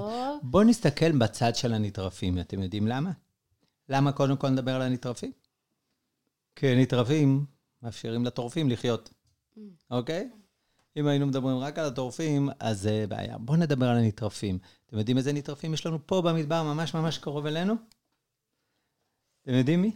בואו 0.43 0.65
נסתכל 0.65 1.13
בצד 1.13 1.57
של 1.57 1.75
הנטרפים. 1.75 2.39
אתם 2.39 2.63
יודעים 2.63 2.87
למה? 2.87 3.11
למה 3.89 4.13
קודם 4.13 4.37
כל 4.37 4.49
נדבר 4.49 4.75
על 4.75 4.83
הנטרפים? 4.83 5.33
כי 6.57 6.67
הנטרפים 6.67 7.45
מאפשרים 7.83 8.25
לטורפים 8.25 8.71
לחיות, 8.71 9.11
אוקיי? 9.91 10.29
אם 10.97 11.07
היינו 11.07 11.27
מדברים 11.27 11.59
רק 11.59 11.79
על 11.79 11.85
הטורפים, 11.85 12.49
אז 12.61 12.81
זה 12.81 13.05
בעיה. 13.09 13.39
בואו 13.39 13.59
נדבר 13.59 13.89
על 13.89 13.97
הנטרפים. 13.97 14.59
אתם 14.87 14.99
יודעים 14.99 15.19
איזה 15.19 15.33
נטרפים 15.33 15.75
יש 15.75 15.87
לנו 15.87 15.99
פה 16.07 16.23
במדבר, 16.23 16.63
ממש 16.63 16.95
ממש 16.95 17.19
קרוב 17.19 17.47
אלינו? 17.47 17.75
אתם 19.43 19.55
יודעים 19.55 19.83
מי? 19.83 19.93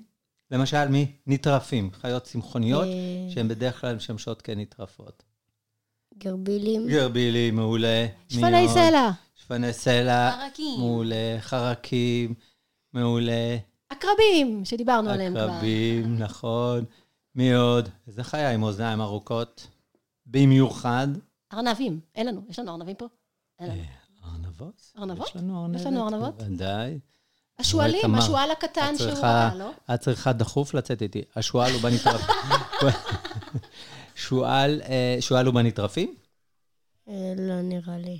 למשל, 0.50 0.88
מי? 0.88 1.12
נטרפים, 1.26 1.90
חיות 1.93 2.23
צמחוניות, 2.23 2.85
אה, 2.85 3.31
שהן 3.31 3.49
בדרך 3.49 3.81
כלל 3.81 3.97
משמשות 3.97 4.43
כנטרפות. 4.43 5.23
גרבילים. 6.19 6.88
גרבילי, 6.88 7.50
מעולה. 7.50 8.07
שפני? 8.28 8.69
סלע, 8.69 9.11
שפני 9.37 9.73
סלע, 9.73 10.31
חרקים. 10.40 10.81
מעולה. 10.81 11.37
חרקים, 11.40 12.35
מעולה. 12.93 13.57
עקרבים, 13.88 14.64
שדיברנו 14.64 15.11
עליהם 15.11 15.33
כבר. 15.33 15.50
עקרבים, 15.50 16.19
נכון. 16.19 16.85
מי 17.35 17.55
עוד? 17.55 17.88
איזה 18.07 18.25
חיה 18.25 18.50
עם 18.50 18.62
אוזניים 18.62 19.00
ארוכות? 19.00 19.67
במיוחד. 20.31 21.09
ארנבים, 21.53 22.01
אין 22.15 22.27
לנו, 22.27 22.43
יש 22.49 22.59
לנו 22.59 22.73
ארנבים 22.73 22.97
פה? 22.97 23.07
אין 23.59 23.71
לנו. 23.71 23.81
אה, 23.81 24.33
ארנבות? 24.33 24.93
ארנבות? 24.99 25.29
יש 25.29 25.37
לנו 25.37 25.63
ארנבת. 25.63 25.81
יש 25.81 25.87
לנו 25.87 26.05
ארנבות? 26.05 26.43
בוודאי. 26.43 26.99
השועלים, 27.59 28.15
השועל 28.15 28.51
הקטן 28.51 28.95
שהוא 28.99 29.13
ראה, 29.13 29.55
לא? 29.55 29.71
את 29.95 30.01
צריכה 30.01 30.33
דחוף 30.33 30.75
לצאת 30.75 31.03
איתי. 31.03 31.23
השועל 31.37 31.73
הוא 31.73 31.81
בנטרפים. 31.81 32.35
שועל, 34.15 34.83
אה, 34.83 35.17
שועל 35.21 35.47
הוא 35.47 35.55
בנטרפים? 35.55 36.15
אה, 37.09 37.35
לא 37.37 37.63
נראה 37.63 37.99
לי. 37.99 38.19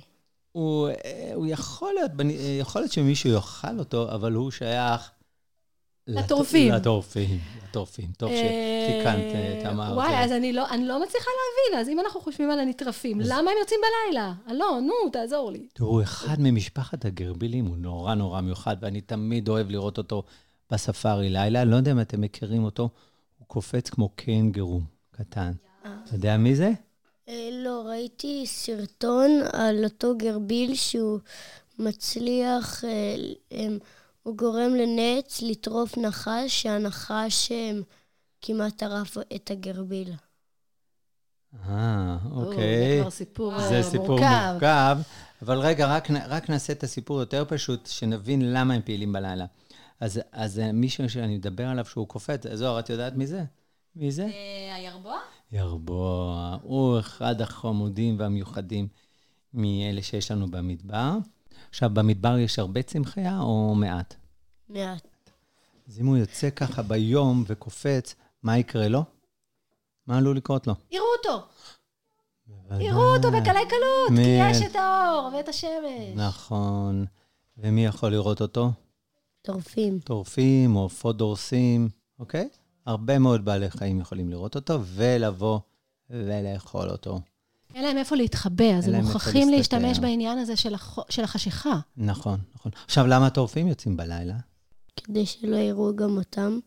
הוא, 0.51 0.89
הוא 1.33 1.47
יכול 1.47 1.93
להיות, 1.93 2.11
יכול 2.59 2.81
להיות 2.81 2.91
שמישהו 2.91 3.29
יאכל 3.29 3.79
אותו, 3.79 4.11
אבל 4.11 4.33
הוא 4.33 4.51
שייך... 4.51 5.11
לט- 6.09 6.25
לטורפים. 6.25 6.71
לטורפים, 6.73 7.39
לטורפים. 7.69 8.11
טוב 8.17 8.29
שתיקנת, 8.29 9.35
אה, 9.35 9.59
תמר. 9.63 9.91
וואי, 9.95 10.23
אז 10.23 10.31
אני 10.31 10.53
לא, 10.53 10.69
אני 10.69 10.85
לא 10.85 11.01
מצליחה 11.03 11.29
להבין, 11.39 11.81
אז 11.81 11.89
אם 11.89 11.99
אנחנו 11.99 12.21
חושבים 12.21 12.51
על 12.51 12.59
הנטרפים, 12.59 13.21
למה 13.21 13.51
הם 13.51 13.57
יוצאים 13.59 13.79
בלילה? 14.07 14.33
אלון, 14.49 14.87
נו, 14.87 15.09
תעזור 15.11 15.51
לי. 15.51 15.67
תראו, 15.73 16.01
אחד 16.03 16.35
ממשפחת 16.39 17.05
הגרבילים 17.05 17.65
הוא 17.65 17.77
נורא 17.77 18.15
נורא 18.15 18.41
מיוחד, 18.41 18.75
ואני 18.81 19.01
תמיד 19.01 19.49
אוהב 19.49 19.69
לראות 19.69 19.97
אותו 19.97 20.23
בספארי 20.71 21.29
לילה. 21.29 21.61
אני 21.61 21.71
לא 21.71 21.75
יודע 21.75 21.91
אם 21.91 22.01
אתם 22.01 22.21
מכירים 22.21 22.63
אותו, 22.63 22.89
הוא 23.39 23.47
קופץ 23.47 23.89
כמו 23.89 24.09
קנגרו 24.15 24.81
קטן. 25.11 25.51
אתה 25.81 26.15
יודע 26.15 26.37
מי 26.37 26.55
זה? 26.55 26.71
אה, 27.29 27.49
לא, 27.51 27.83
ראיתי 27.87 28.43
סרטון 28.47 29.31
על 29.53 29.83
אותו 29.83 30.17
גרביל 30.17 30.75
שהוא 30.75 31.19
מצליח, 31.79 32.83
אה, 32.85 33.67
הוא 34.29 34.37
גורם 34.37 34.75
לנץ 34.75 35.41
לטרוף 35.41 35.97
נחש, 35.97 36.61
שהנחש 36.61 37.51
אה, 37.51 37.71
כמעט 38.41 38.77
טרף 38.77 39.17
את 39.35 39.51
הגרביל. 39.51 40.13
אה, 41.67 42.17
או, 42.31 42.43
אוקיי. 42.43 42.97
זה 42.97 43.01
כבר 43.01 43.09
סיפור 43.09 43.53
אה, 43.53 43.69
זה 43.69 43.83
סיפור 43.83 44.07
מורכב. 44.07 44.49
מורכב, 44.51 44.97
אבל 45.41 45.57
רגע, 45.59 45.87
רק, 45.87 46.11
רק 46.11 46.49
נעשה 46.49 46.73
את 46.73 46.83
הסיפור 46.83 47.19
יותר 47.19 47.43
פשוט, 47.47 47.87
שנבין 47.87 48.53
למה 48.53 48.73
הם 48.73 48.81
פעילים 48.81 49.13
בלילה. 49.13 49.45
אז, 49.99 50.21
אז 50.31 50.59
אה, 50.59 50.71
מישהו 50.71 51.09
שאני 51.09 51.37
מדבר 51.37 51.67
עליו 51.67 51.85
שהוא 51.85 52.07
קופץ, 52.07 52.43
זוהר, 52.53 52.79
את 52.79 52.89
יודעת 52.89 53.13
מי 53.13 53.27
זה? 53.27 53.43
מי 53.95 54.11
זה? 54.11 54.27
הירבוע? 54.75 55.17
ירבוע. 55.51 56.57
הוא 56.61 56.99
אחד 56.99 57.41
החמודים 57.41 58.19
והמיוחדים 58.19 58.87
מאלה 59.53 60.01
שיש 60.01 60.31
לנו 60.31 60.51
במדבר. 60.51 61.17
עכשיו, 61.69 61.89
במדבר 61.93 62.37
יש 62.37 62.59
הרבה 62.59 62.81
צמחייה 62.81 63.39
או 63.39 63.75
מעט? 63.75 64.15
מעט. 64.69 65.07
אז 65.87 65.99
אם 65.99 66.05
הוא 66.05 66.17
יוצא 66.17 66.49
ככה 66.49 66.81
ביום 66.81 67.43
וקופץ, 67.47 68.15
מה 68.43 68.57
יקרה 68.57 68.87
לו? 68.87 69.03
מה 70.07 70.17
עלול 70.17 70.37
לקרות 70.37 70.67
לו? 70.67 70.75
יראו 70.91 71.05
אותו, 71.17 71.47
יראו 72.79 73.15
אותו 73.15 73.27
בקלי 73.31 73.65
קלות, 73.69 74.19
כי 74.19 74.21
יש 74.21 74.61
את 74.61 74.75
האור 74.75 75.29
ואת 75.33 75.49
השמש. 75.49 76.15
נכון. 76.15 77.05
ומי 77.57 77.85
יכול 77.85 78.11
לראות 78.11 78.41
אותו? 78.41 78.71
טורפים. 79.41 79.99
טורפים 79.99 80.75
או 80.75 80.81
עופות 80.81 81.17
דורסים, 81.17 81.89
אוקיי? 82.19 82.49
הרבה 82.85 83.19
מאוד 83.19 83.45
בעלי 83.45 83.69
חיים 83.69 83.99
יכולים 83.99 84.29
לראות 84.29 84.55
אותו 84.55 84.79
ולבוא 84.85 85.59
ולאכול 86.09 86.89
אותו. 86.89 87.19
אין 87.79 87.87
להם 87.87 87.97
איפה 87.97 88.15
להתחבא, 88.15 88.77
אז 88.77 88.87
הם 88.87 88.95
מוכרחים. 88.95 89.49
להשתמש 89.49 89.99
בעניין 89.99 90.37
הזה 90.37 90.55
של 90.55 90.73
החו- 90.75 91.03
של 91.09 91.23
החשיכה. 91.23 91.79
נכון, 91.97 92.39
נכון. 92.55 92.71
עכשיו, 92.85 93.07
למה 93.07 93.27
הטורפים 93.27 93.67
יוצאים 93.67 93.97
בלילה? 93.97 94.35
כדי 94.95 95.25
שלא 95.25 95.55
יראו 95.55 95.95
גם 95.95 96.17
אותם. 96.17 96.59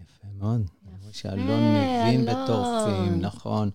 יפה 0.00 0.28
מאוד. 0.38 0.66
רואה 1.02 1.12
שאלון 1.12 1.50
אה, 1.50 2.04
מבין 2.06 2.28
אלון. 2.28 2.44
בטורפים, 2.44 3.20
נכון. 3.20 3.70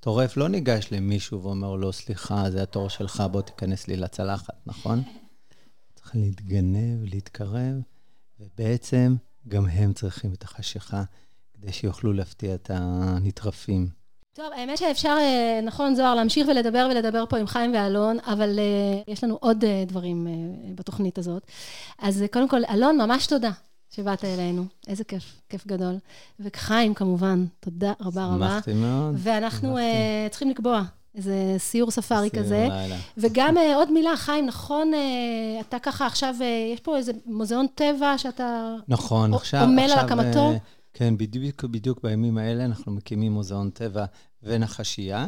טורף 0.00 0.36
לא 0.36 0.48
ניגש 0.48 0.88
למישהו 0.92 1.42
ואומר 1.42 1.74
לו, 1.74 1.92
סליחה, 1.92 2.50
זה 2.50 2.62
התור 2.62 2.88
שלך, 2.88 3.22
בוא 3.30 3.42
תיכנס 3.42 3.88
לי 3.88 3.96
לצלחת, 3.96 4.54
נכון? 4.66 5.02
צריך 5.94 6.16
להתגנב, 6.16 7.04
להתקרב, 7.04 7.74
ובעצם 8.40 9.16
גם 9.48 9.66
הם 9.66 9.92
צריכים 9.92 10.32
את 10.32 10.42
החשיכה 10.42 11.02
כדי 11.54 11.72
שיוכלו 11.72 12.12
להפתיע 12.12 12.54
את 12.54 12.70
הנטרפים. 12.74 13.88
טוב, 14.36 14.46
האמת 14.56 14.78
שאפשר, 14.78 15.16
אה, 15.20 15.60
נכון, 15.62 15.94
זוהר, 15.94 16.14
להמשיך 16.14 16.48
ולדבר 16.48 16.88
ולדבר 16.90 17.24
פה 17.28 17.38
עם 17.38 17.46
חיים 17.46 17.74
ואלון, 17.74 18.16
אבל 18.26 18.58
אה, 18.58 19.12
יש 19.12 19.24
לנו 19.24 19.38
עוד 19.40 19.64
אה, 19.64 19.84
דברים 19.86 20.26
בתוכנית 20.74 21.18
הזאת. 21.18 21.42
אז 21.98 22.24
קודם 22.32 22.48
כל, 22.48 22.60
אלון, 22.70 23.00
ממש 23.00 23.26
תודה 23.26 23.50
שבאת 23.90 24.24
אלינו. 24.24 24.64
איזה 24.88 25.04
כיף, 25.04 25.40
כיף 25.48 25.66
גדול. 25.66 25.94
וחיים, 26.40 26.94
כמובן, 26.94 27.44
תודה 27.60 27.92
רבה 28.00 28.24
רבה. 28.24 28.48
שמחתי 28.48 28.72
מאוד. 28.72 29.14
ואנחנו 29.18 29.68
שמחתי. 29.68 30.30
צריכים 30.30 30.50
לקבוע 30.50 30.82
איזה 31.14 31.54
סיור 31.58 31.90
ספארי 31.90 32.30
סיור 32.30 32.44
כזה. 32.44 32.68
לילה. 32.70 32.96
וגם 33.16 33.56
עוד 33.74 33.92
מילה, 33.92 34.16
חיים, 34.16 34.46
נכון, 34.46 34.92
אתה 35.60 35.78
ככה 35.78 36.06
עכשיו, 36.06 36.34
יש 36.74 36.80
פה 36.80 36.96
איזה 36.96 37.12
מוזיאון 37.26 37.66
טבע 37.74 38.18
שאתה... 38.18 38.74
נכון, 38.88 39.34
עכשיו... 39.34 39.62
עמל 39.62 39.82
על 39.82 39.98
הקמתו? 39.98 40.52
כן, 40.94 41.16
בדיוק, 41.16 41.64
בדיוק 41.64 42.02
בימים 42.02 42.38
האלה 42.38 42.64
אנחנו 42.64 42.92
מקימים 42.92 43.32
מוזיאון 43.32 43.70
טבע 43.70 44.04
ונחשייה, 44.42 45.26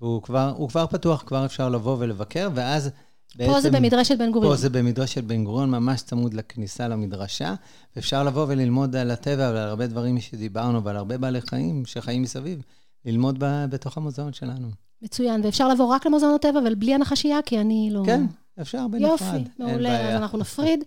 והוא 0.00 0.22
כבר, 0.22 0.52
הוא 0.56 0.68
כבר 0.68 0.86
פתוח, 0.86 1.22
כבר 1.26 1.44
אפשר 1.44 1.68
לבוא 1.68 1.96
ולבקר, 1.98 2.48
ואז 2.54 2.90
בעצם... 3.36 3.52
פה 3.52 3.60
זה 3.60 3.70
במדרשת 3.70 4.18
בן 4.18 4.32
גוריון. 4.32 4.52
פה 4.52 4.60
זה 4.60 4.70
במדרשת 4.70 5.24
בן 5.24 5.44
גוריון, 5.44 5.70
ממש 5.70 6.02
צמוד 6.02 6.34
לכניסה 6.34 6.88
למדרשה, 6.88 7.54
ואפשר 7.96 8.24
לבוא 8.24 8.46
וללמוד 8.48 8.96
על 8.96 9.10
הטבע 9.10 9.50
ועל 9.54 9.68
הרבה 9.68 9.86
דברים 9.86 10.20
שדיברנו, 10.20 10.84
ועל 10.84 10.96
הרבה 10.96 11.18
בעלי 11.18 11.40
חיים 11.40 11.86
שחיים 11.86 12.22
מסביב, 12.22 12.62
ללמוד 13.04 13.44
ב, 13.44 13.64
בתוך 13.70 13.96
המוזיאון 13.96 14.32
שלנו. 14.32 14.68
מצוין, 15.02 15.40
ואפשר 15.44 15.68
לבוא 15.68 15.86
רק 15.86 16.06
למוזיאון 16.06 16.34
הטבע, 16.34 16.58
אבל 16.60 16.74
בלי 16.74 16.94
הנחשייה, 16.94 17.38
כי 17.46 17.60
אני 17.60 17.88
לא... 17.92 18.02
כן, 18.06 18.24
אפשר 18.60 18.88
בנפרד. 18.88 19.10
יופי, 19.10 19.44
מעולה. 19.58 20.08
אז 20.08 20.22
אנחנו 20.22 20.38
נפריד. 20.38 20.84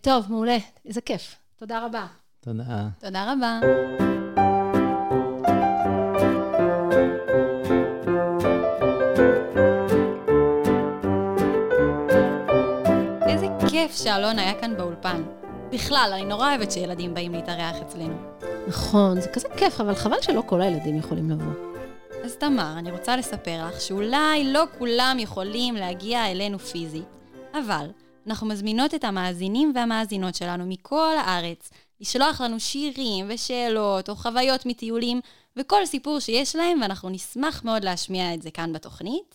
טוב, 0.00 0.26
מעולה, 0.28 0.56
איזה 0.84 1.00
כיף. 1.00 1.36
תודה 1.56 1.86
רבה. 1.86 2.06
תודה. 2.42 2.88
תודה 2.98 3.32
רבה. 3.32 3.60
איזה 13.26 13.46
כיף 13.70 13.96
שאלון 13.96 14.38
היה 14.38 14.60
כאן 14.60 14.76
באולפן. 14.76 15.22
בכלל, 15.72 16.10
אני 16.14 16.24
נורא 16.24 16.48
אוהבת 16.48 16.72
שילדים 16.72 17.14
באים 17.14 17.32
להתארח 17.32 17.76
אצלנו. 17.82 18.16
נכון, 18.68 19.20
זה 19.20 19.28
כזה 19.28 19.48
כיף, 19.56 19.80
אבל 19.80 19.94
חבל 19.94 20.20
שלא 20.20 20.42
כל 20.46 20.62
הילדים 20.62 20.98
יכולים 20.98 21.30
לבוא. 21.30 21.52
אז 22.24 22.36
תמר, 22.36 22.74
אני 22.78 22.90
רוצה 22.90 23.16
לספר 23.16 23.66
לך 23.66 23.80
שאולי 23.80 24.52
לא 24.52 24.64
כולם 24.78 25.16
יכולים 25.18 25.74
להגיע 25.74 26.30
אלינו 26.30 26.58
פיזית, 26.58 27.04
אבל 27.54 27.86
אנחנו 28.26 28.46
מזמינות 28.46 28.94
את 28.94 29.04
המאזינים 29.04 29.72
והמאזינות 29.74 30.34
שלנו 30.34 30.64
מכל 30.66 31.14
הארץ 31.26 31.70
לשלוח 32.00 32.40
לנו 32.40 32.60
שירים 32.60 33.26
ושאלות 33.28 34.08
או 34.08 34.16
חוויות 34.16 34.66
מטיולים 34.66 35.20
וכל 35.56 35.86
סיפור 35.86 36.20
שיש 36.20 36.56
להם, 36.56 36.80
ואנחנו 36.82 37.08
נשמח 37.08 37.64
מאוד 37.64 37.84
להשמיע 37.84 38.34
את 38.34 38.42
זה 38.42 38.50
כאן 38.50 38.72
בתוכנית. 38.72 39.34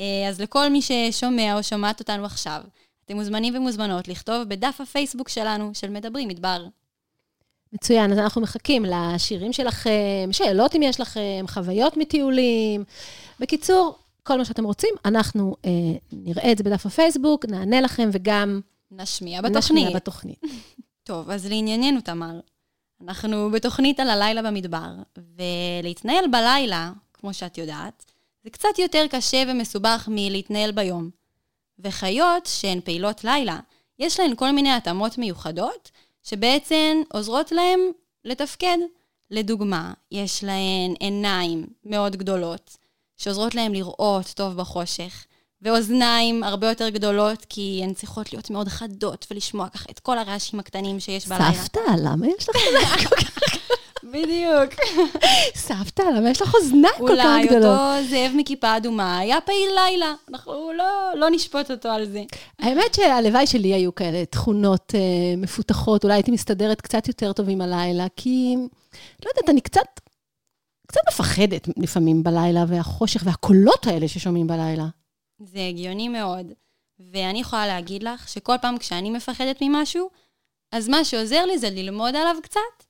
אה, 0.00 0.28
אז 0.28 0.40
לכל 0.40 0.68
מי 0.68 0.80
ששומע 0.82 1.56
או 1.56 1.62
שומעת 1.62 2.00
אותנו 2.00 2.24
עכשיו, 2.24 2.60
אתם 3.04 3.16
מוזמנים 3.16 3.56
ומוזמנות 3.56 4.08
לכתוב 4.08 4.42
בדף 4.42 4.80
הפייסבוק 4.80 5.28
שלנו 5.28 5.70
של 5.74 5.90
מדברים 5.90 6.28
מדבר. 6.28 6.66
מצוין, 7.72 8.12
אז 8.12 8.18
אנחנו 8.18 8.40
מחכים 8.40 8.84
לשירים 8.84 9.52
שלכם, 9.52 10.28
שאלות 10.32 10.76
אם 10.76 10.82
יש 10.82 11.00
לכם, 11.00 11.44
חוויות 11.48 11.96
מטיולים. 11.96 12.84
בקיצור, 13.40 13.98
כל 14.22 14.38
מה 14.38 14.44
שאתם 14.44 14.64
רוצים, 14.64 14.94
אנחנו 15.04 15.56
אה, 15.64 15.70
נראה 16.12 16.52
את 16.52 16.58
זה 16.58 16.64
בדף 16.64 16.86
הפייסבוק, 16.86 17.44
נענה 17.44 17.80
לכם 17.80 18.08
וגם 18.12 18.60
נשמיע 18.90 19.40
נשמיע 19.40 19.90
בתוכנית. 19.90 20.40
טוב, 21.04 21.30
אז 21.30 21.46
לענייננו, 21.46 22.00
תמר. 22.00 22.40
אנחנו 23.00 23.50
בתוכנית 23.50 24.00
על 24.00 24.10
הלילה 24.10 24.42
במדבר, 24.42 24.90
ולהתנהל 25.82 26.24
בלילה, 26.32 26.92
כמו 27.12 27.34
שאת 27.34 27.58
יודעת, 27.58 28.04
זה 28.44 28.50
קצת 28.50 28.78
יותר 28.78 29.06
קשה 29.10 29.42
ומסובך 29.48 30.08
מלהתנהל 30.12 30.72
ביום. 30.72 31.10
וחיות 31.78 32.46
שהן 32.46 32.80
פעילות 32.80 33.24
לילה, 33.24 33.58
יש 33.98 34.20
להן 34.20 34.34
כל 34.36 34.50
מיני 34.50 34.72
התאמות 34.72 35.18
מיוחדות, 35.18 35.90
שבעצם 36.22 37.02
עוזרות 37.12 37.52
להן 37.52 37.80
לתפקד. 38.24 38.78
לדוגמה, 39.30 39.92
יש 40.10 40.44
להן 40.44 40.94
עיניים 41.00 41.66
מאוד 41.84 42.16
גדולות, 42.16 42.76
שעוזרות 43.16 43.54
להן 43.54 43.72
לראות 43.72 44.32
טוב 44.36 44.56
בחושך, 44.56 45.26
ואוזניים 45.64 46.42
הרבה 46.42 46.68
יותר 46.68 46.88
גדולות, 46.88 47.46
כי 47.48 47.80
הן 47.84 47.94
צריכות 47.94 48.32
להיות 48.32 48.50
מאוד 48.50 48.68
חדות 48.68 49.26
ולשמוע 49.30 49.68
ככה 49.68 49.86
את 49.90 49.98
כל 49.98 50.18
הרעשים 50.18 50.60
הקטנים 50.60 51.00
שיש 51.00 51.26
בלילה. 51.28 51.52
סבתא, 51.52 51.80
למה 51.98 52.26
יש 52.26 52.48
לך 52.48 52.56
בדיוק. 54.12 54.74
סבתא, 55.54 56.02
למה 56.02 56.30
יש 56.30 56.42
לך 56.42 56.54
אוזניים 56.54 56.94
כל 56.98 57.16
כך 57.18 57.24
אולי 57.24 57.46
גדולות? 57.46 57.64
אותו 57.64 58.08
זאב 58.10 58.32
מכיפה 58.36 58.76
אדומה 58.76 59.18
היה 59.18 59.40
פעיל 59.40 59.68
לילה, 59.74 60.14
אנחנו 60.30 60.72
לא, 60.76 60.84
לא 61.16 61.30
נשפוט 61.30 61.70
אותו 61.70 61.88
על 61.88 62.06
זה. 62.06 62.22
האמת 62.58 62.94
שהלוואי 62.94 63.46
שלי 63.46 63.74
היו 63.74 63.94
כאלה 63.94 64.24
תכונות 64.24 64.92
אה, 64.94 65.00
מפותחות, 65.36 66.04
אולי 66.04 66.14
הייתי 66.14 66.30
מסתדרת 66.30 66.80
קצת 66.80 67.08
יותר 67.08 67.32
טוב 67.32 67.48
עם 67.48 67.60
הלילה, 67.60 68.06
כי, 68.16 68.56
לא 69.24 69.30
יודעת, 69.30 69.48
אני 69.48 69.60
קצת, 69.60 70.00
קצת 70.86 71.00
מפחדת 71.08 71.68
לפעמים 71.76 72.22
בלילה, 72.22 72.64
והחושך 72.68 73.22
והקולות 73.24 73.86
האלה 73.86 74.08
ששומעים 74.08 74.46
בלילה. 74.46 74.86
זה 75.38 75.66
הגיוני 75.68 76.08
מאוד. 76.08 76.52
ואני 76.98 77.40
יכולה 77.40 77.66
להגיד 77.66 78.02
לך 78.02 78.28
שכל 78.28 78.54
פעם 78.62 78.78
כשאני 78.78 79.10
מפחדת 79.10 79.58
ממשהו, 79.62 80.10
אז 80.72 80.88
מה 80.88 81.04
שעוזר 81.04 81.46
לי 81.46 81.58
זה 81.58 81.70
ללמוד 81.70 82.16
עליו 82.16 82.36
קצת, 82.42 82.84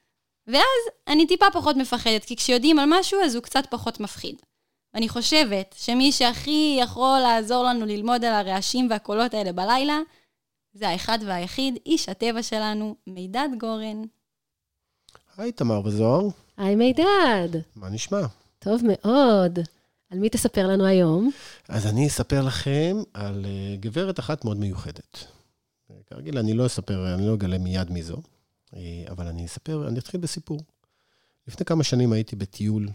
ואז 0.47 0.83
אני 1.09 1.27
טיפה 1.27 1.47
פחות 1.53 1.77
מפחדת, 1.77 2.25
כי 2.25 2.37
כשיודעים 2.37 2.79
על 2.79 2.85
משהו 2.89 3.21
אז 3.21 3.35
הוא 3.35 3.43
קצת 3.43 3.65
פחות 3.71 4.01
מפחיד. 4.01 4.37
ואני 4.95 5.09
חושבת 5.09 5.75
שמי 5.79 6.13
שהכי 6.13 6.79
יכול 6.81 7.19
לעזור 7.19 7.65
לנו 7.65 7.87
ללמוד 7.87 8.25
על 8.25 8.35
הרעשים 8.35 8.87
והקולות 8.91 9.35
האלה 9.35 9.53
בלילה, 9.53 9.99
זה 10.73 10.89
האחד 10.89 11.19
והיחיד, 11.27 11.79
איש 11.87 12.09
הטבע 12.09 12.43
שלנו, 12.43 12.97
מידד 13.07 13.49
גורן. 13.59 14.03
היי, 15.37 15.53
תמר 15.53 15.81
וזוהר, 15.85 16.29
היי 16.57 16.75
מידד, 16.75 17.49
מה 17.77 17.89
נשמע? 17.89 18.21
טוב 18.59 18.81
מאוד. 18.85 19.59
על 20.15 20.21
מי 20.21 20.29
תספר 20.29 20.67
לנו 20.67 20.87
היום? 20.87 21.31
אז 21.69 21.87
אני 21.87 22.07
אספר 22.07 22.43
לכם 22.43 22.97
על 23.15 23.47
אה, 23.49 23.77
גברת 23.77 24.19
אחת 24.19 24.45
מאוד 24.45 24.57
מיוחדת. 24.57 25.25
כרגיל, 26.07 26.39
אני 26.39 26.55
לא 26.55 26.67
אספר, 26.67 27.15
אני 27.15 27.27
לא 27.27 27.35
אגלה 27.35 27.59
מיד 27.59 27.91
מי 27.91 28.03
זו, 28.03 28.17
אה, 28.77 29.05
אבל 29.11 29.27
אני 29.27 29.47
אספר, 29.47 29.89
אני 29.89 29.99
אתחיל 29.99 30.21
בסיפור. 30.21 30.61
לפני 31.49 31.65
כמה 31.67 31.85
שנים 31.85 32.13
הייתי 32.13 32.37
בטיול 32.37 32.89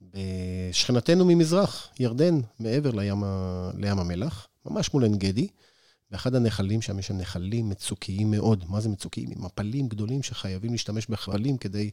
בשכנתנו 0.00 1.24
ממזרח, 1.24 1.88
ירדן, 2.00 2.40
מעבר 2.60 2.90
לים, 2.90 3.24
ה- 3.24 3.70
לים 3.78 3.98
המלח, 3.98 4.46
ממש 4.66 4.94
מול 4.94 5.02
עין 5.02 5.18
גדי. 5.18 5.48
באחד 6.10 6.34
הנחלים 6.34 6.82
שם 6.82 6.98
יש 6.98 7.10
נחלים 7.10 7.68
מצוקיים 7.68 8.30
מאוד. 8.30 8.64
מה 8.68 8.80
זה 8.80 8.88
מצוקיים? 8.88 9.30
עם 9.30 9.44
מפלים 9.44 9.88
גדולים 9.88 10.22
שחייבים 10.22 10.72
להשתמש 10.72 11.06
בחבלים 11.06 11.56
כדי 11.56 11.90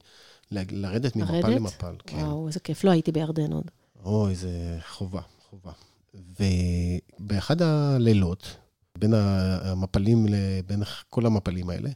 לרדת 0.52 1.16
ממפל 1.16 1.34
לרדת? 1.34 1.56
למפל. 1.56 1.96
כן. 2.08 2.18
וואו, 2.18 2.48
איזה 2.48 2.60
כיף, 2.60 2.84
לא 2.84 2.92
הייתי 2.92 3.12
בירדן 3.12 3.52
עוד. 3.54 3.72
אוי, 4.06 4.36
זה 4.36 4.78
חובה, 4.88 5.22
חובה. 5.50 5.72
ובאחד 7.20 7.62
הלילות, 7.62 8.56
בין 8.98 9.14
המפלים, 9.14 10.26
בין 10.68 10.84
כל 11.10 11.26
המפלים 11.26 11.70
האלה, 11.70 11.90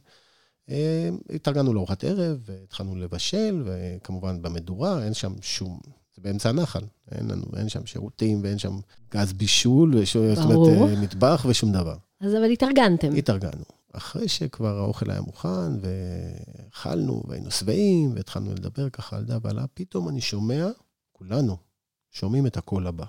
אה, 0.70 1.08
התארגנו 1.34 1.74
לארוחת 1.74 2.04
ערב, 2.04 2.38
והתחלנו 2.46 2.96
לבשל, 2.96 3.62
וכמובן 3.64 4.42
במדורה, 4.42 5.04
אין 5.04 5.14
שם 5.14 5.32
שום... 5.40 5.80
זה 6.16 6.22
באמצע 6.22 6.48
הנחל, 6.48 6.84
אין 7.10 7.30
לנו, 7.30 7.44
אין 7.56 7.68
שם 7.68 7.86
שירותים, 7.86 8.40
ואין 8.42 8.58
שם 8.58 8.78
גז 9.10 9.32
בישול, 9.32 9.94
וש... 9.94 10.16
זאת. 10.16 10.38
אומרת, 10.44 10.90
אה, 10.90 11.02
מטבח 11.02 11.46
ושום 11.48 11.72
דבר. 11.72 11.96
אז 12.20 12.32
אבל 12.32 12.50
התארגנתם. 12.50 13.14
התארגנו. 13.16 13.64
אחרי 13.92 14.28
שכבר 14.28 14.78
האוכל 14.78 15.10
היה 15.10 15.20
מוכן, 15.20 15.72
ואכלנו, 15.80 17.22
והיינו 17.28 17.50
שבעים, 17.50 18.12
והתחלנו 18.14 18.54
לדבר 18.54 18.90
ככה 18.90 19.16
על 19.16 19.24
דה 19.24 19.38
ועלה, 19.42 19.64
פתאום 19.74 20.08
אני 20.08 20.20
שומע, 20.20 20.68
כולנו 21.12 21.56
שומעים 22.14 22.46
את 22.46 22.56
הקול 22.56 22.86
הבא. 22.86 23.04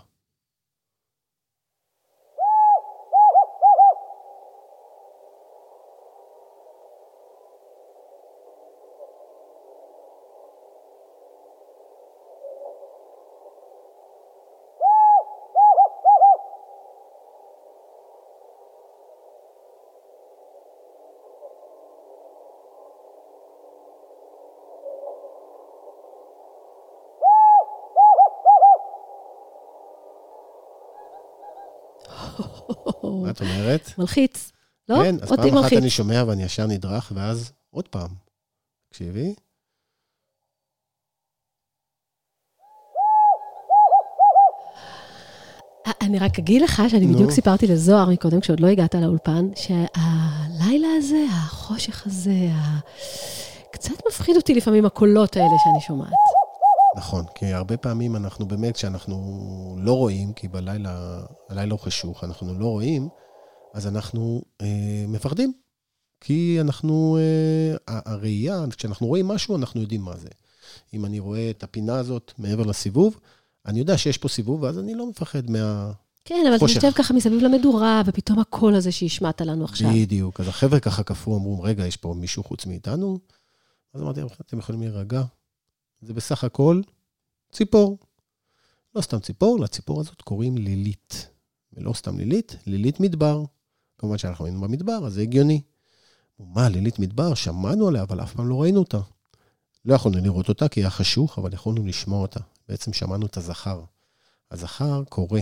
מה 33.04 33.25
את 33.36 33.42
אומרת? 33.42 33.90
מלחיץ. 33.98 34.52
לא? 34.90 34.96
כן, 35.04 35.16
אז 35.22 35.30
פעם 35.30 35.58
אחת. 35.58 35.74
אני 35.74 35.90
שומע 35.90 36.24
ואני 36.28 36.44
ישר 36.44 36.68
נדרך, 36.68 37.12
ואז 37.16 37.52
עוד 37.70 37.88
פעם. 37.88 38.10
תקשיבי. 38.90 39.34
אני 46.02 46.20
רק 46.20 46.40
אגיד 46.40 46.62
לך 46.62 46.82
שאני. 46.88 47.08
בדיוק 47.08 47.32
סיפרתי 47.32 47.68
לזוהר 47.68 48.10
מקודם, 48.10 48.40
כשעוד 48.40 48.60
לא 48.60 48.68
הגעת 48.68 48.96
לאולפן, 48.96 49.50
שהלילה 49.56 50.88
הזה, 50.98 51.26
החושך 51.32 52.08
הזה. 52.08 52.50
קצת 53.72 54.06
מפחיד 54.08 54.36
אותי 54.36 54.54
לפעמים 54.54 54.86
הקולות 54.86 55.36
האלה 55.38 55.56
שאני 55.64 55.82
שומעת. 55.82 56.14
נכון, 56.98 57.26
כי 57.36 57.54
הרבה 57.54 57.78
פעמים 57.78 58.16
אנחנו 58.16 58.48
באמת, 58.48 58.76
כשאנחנו 58.76 59.76
לא 59.80 59.94
רואים, 59.94 60.34
כי 60.34 60.48
בלילה, 60.48 61.20
הלילה 61.50 61.72
הוא 61.72 61.80
חשוך, 61.80 62.24
אנחנו 62.24 62.60
לא 62.60 62.66
רואים, 62.66 63.10
אז 63.76 63.88
אנחנו 63.88 64.42
אה, 64.62 65.06
מפחדים. 65.08 65.54
כי 66.22 66.58
אנחנו, 66.62 67.18
אה, 67.20 68.02
הראייה, 68.06 68.66
כשאנחנו 68.78 69.08
רואים 69.08 69.28
משהו, 69.28 69.56
אנחנו 69.56 69.82
יודעים 69.82 70.02
מה 70.02 70.18
זה. 70.18 70.28
אם 70.94 71.06
אני 71.06 71.20
רואה 71.20 71.50
את 71.50 71.64
הפינה 71.64 71.96
הזאת 71.96 72.32
מעבר 72.38 72.64
לסיבוב, 72.64 73.20
אני 73.66 73.80
יודע 73.80 73.98
שיש 73.98 74.18
פה 74.18 74.28
סיבוב, 74.28 74.64
ואז 74.64 74.80
אני 74.80 74.96
לא 74.96 75.10
מפחד 75.10 75.52
מה... 75.52 75.92
כן, 76.26 76.44
אבל 76.48 76.56
אתה 76.56 76.66
חושך. 76.66 76.76
יושב 76.76 76.92
ככה 76.98 77.14
מסביב 77.14 77.42
למדורה, 77.42 78.02
ופתאום 78.06 78.40
הקול 78.40 78.76
הזה 78.76 78.92
שהשמעת 78.92 79.42
לנו 79.42 79.66
עכשיו. 79.66 79.90
בדיוק. 79.94 80.40
אז 80.40 80.48
החבר'ה 80.48 80.80
ככה 80.80 81.04
קפאו, 81.04 81.38
אמרו, 81.38 81.64
רגע, 81.64 81.88
יש 81.88 81.98
פה 81.98 82.14
מישהו 82.18 82.44
חוץ 82.44 82.66
מאיתנו? 82.66 83.20
אז 83.94 84.02
אמרתי 84.02 84.20
להם, 84.20 84.30
אתם 84.42 84.60
יכולים 84.60 84.82
להירגע. 84.82 85.24
זה 86.02 86.14
בסך 86.14 86.44
הכל 86.44 86.82
ציפור. 87.52 87.98
לא 88.96 89.02
סתם 89.02 89.20
ציפור, 89.20 89.60
לציפור 89.60 90.00
הזאת 90.00 90.22
קוראים 90.22 90.58
לילית. 90.58 91.28
ולא 91.74 91.94
סתם 91.94 92.18
לילית, 92.18 92.56
לילית 92.68 93.00
מדבר. 93.00 93.44
כמובן 93.98 94.18
שאנחנו 94.18 94.46
היינו 94.46 94.62
במדבר, 94.62 95.06
אז 95.06 95.14
זה 95.14 95.22
הגיוני. 95.22 95.62
מה, 96.40 96.70
לילית 96.70 97.00
מדבר? 97.00 97.34
שמענו 97.34 97.88
עליה, 97.88 98.04
אבל 98.04 98.24
אף 98.24 98.34
פעם 98.34 98.48
לא 98.48 98.62
ראינו 98.62 98.80
אותה. 98.80 99.00
לא 99.86 99.94
יכולנו 99.94 100.24
לראות 100.24 100.50
אותה 100.50 100.68
כי 100.68 100.80
היה 100.80 100.90
חשוך, 100.90 101.40
אבל 101.40 101.54
יכולנו 101.54 101.86
לשמוע 101.86 102.22
אותה. 102.22 102.40
בעצם 102.70 102.94
שמענו 102.94 103.26
את 103.26 103.38
הזכר. 103.38 103.82
הזכר 104.52 105.04
קורא 105.10 105.40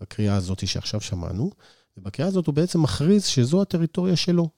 בקריאה 0.00 0.36
הזאת 0.36 0.66
שעכשיו 0.66 1.00
שמענו, 1.00 1.50
ובקריאה 1.96 2.28
הזאת 2.28 2.46
הוא 2.46 2.54
בעצם 2.54 2.82
מכריז 2.82 3.24
שזו 3.24 3.62
הטריטוריה 3.62 4.16
שלו. 4.16 4.48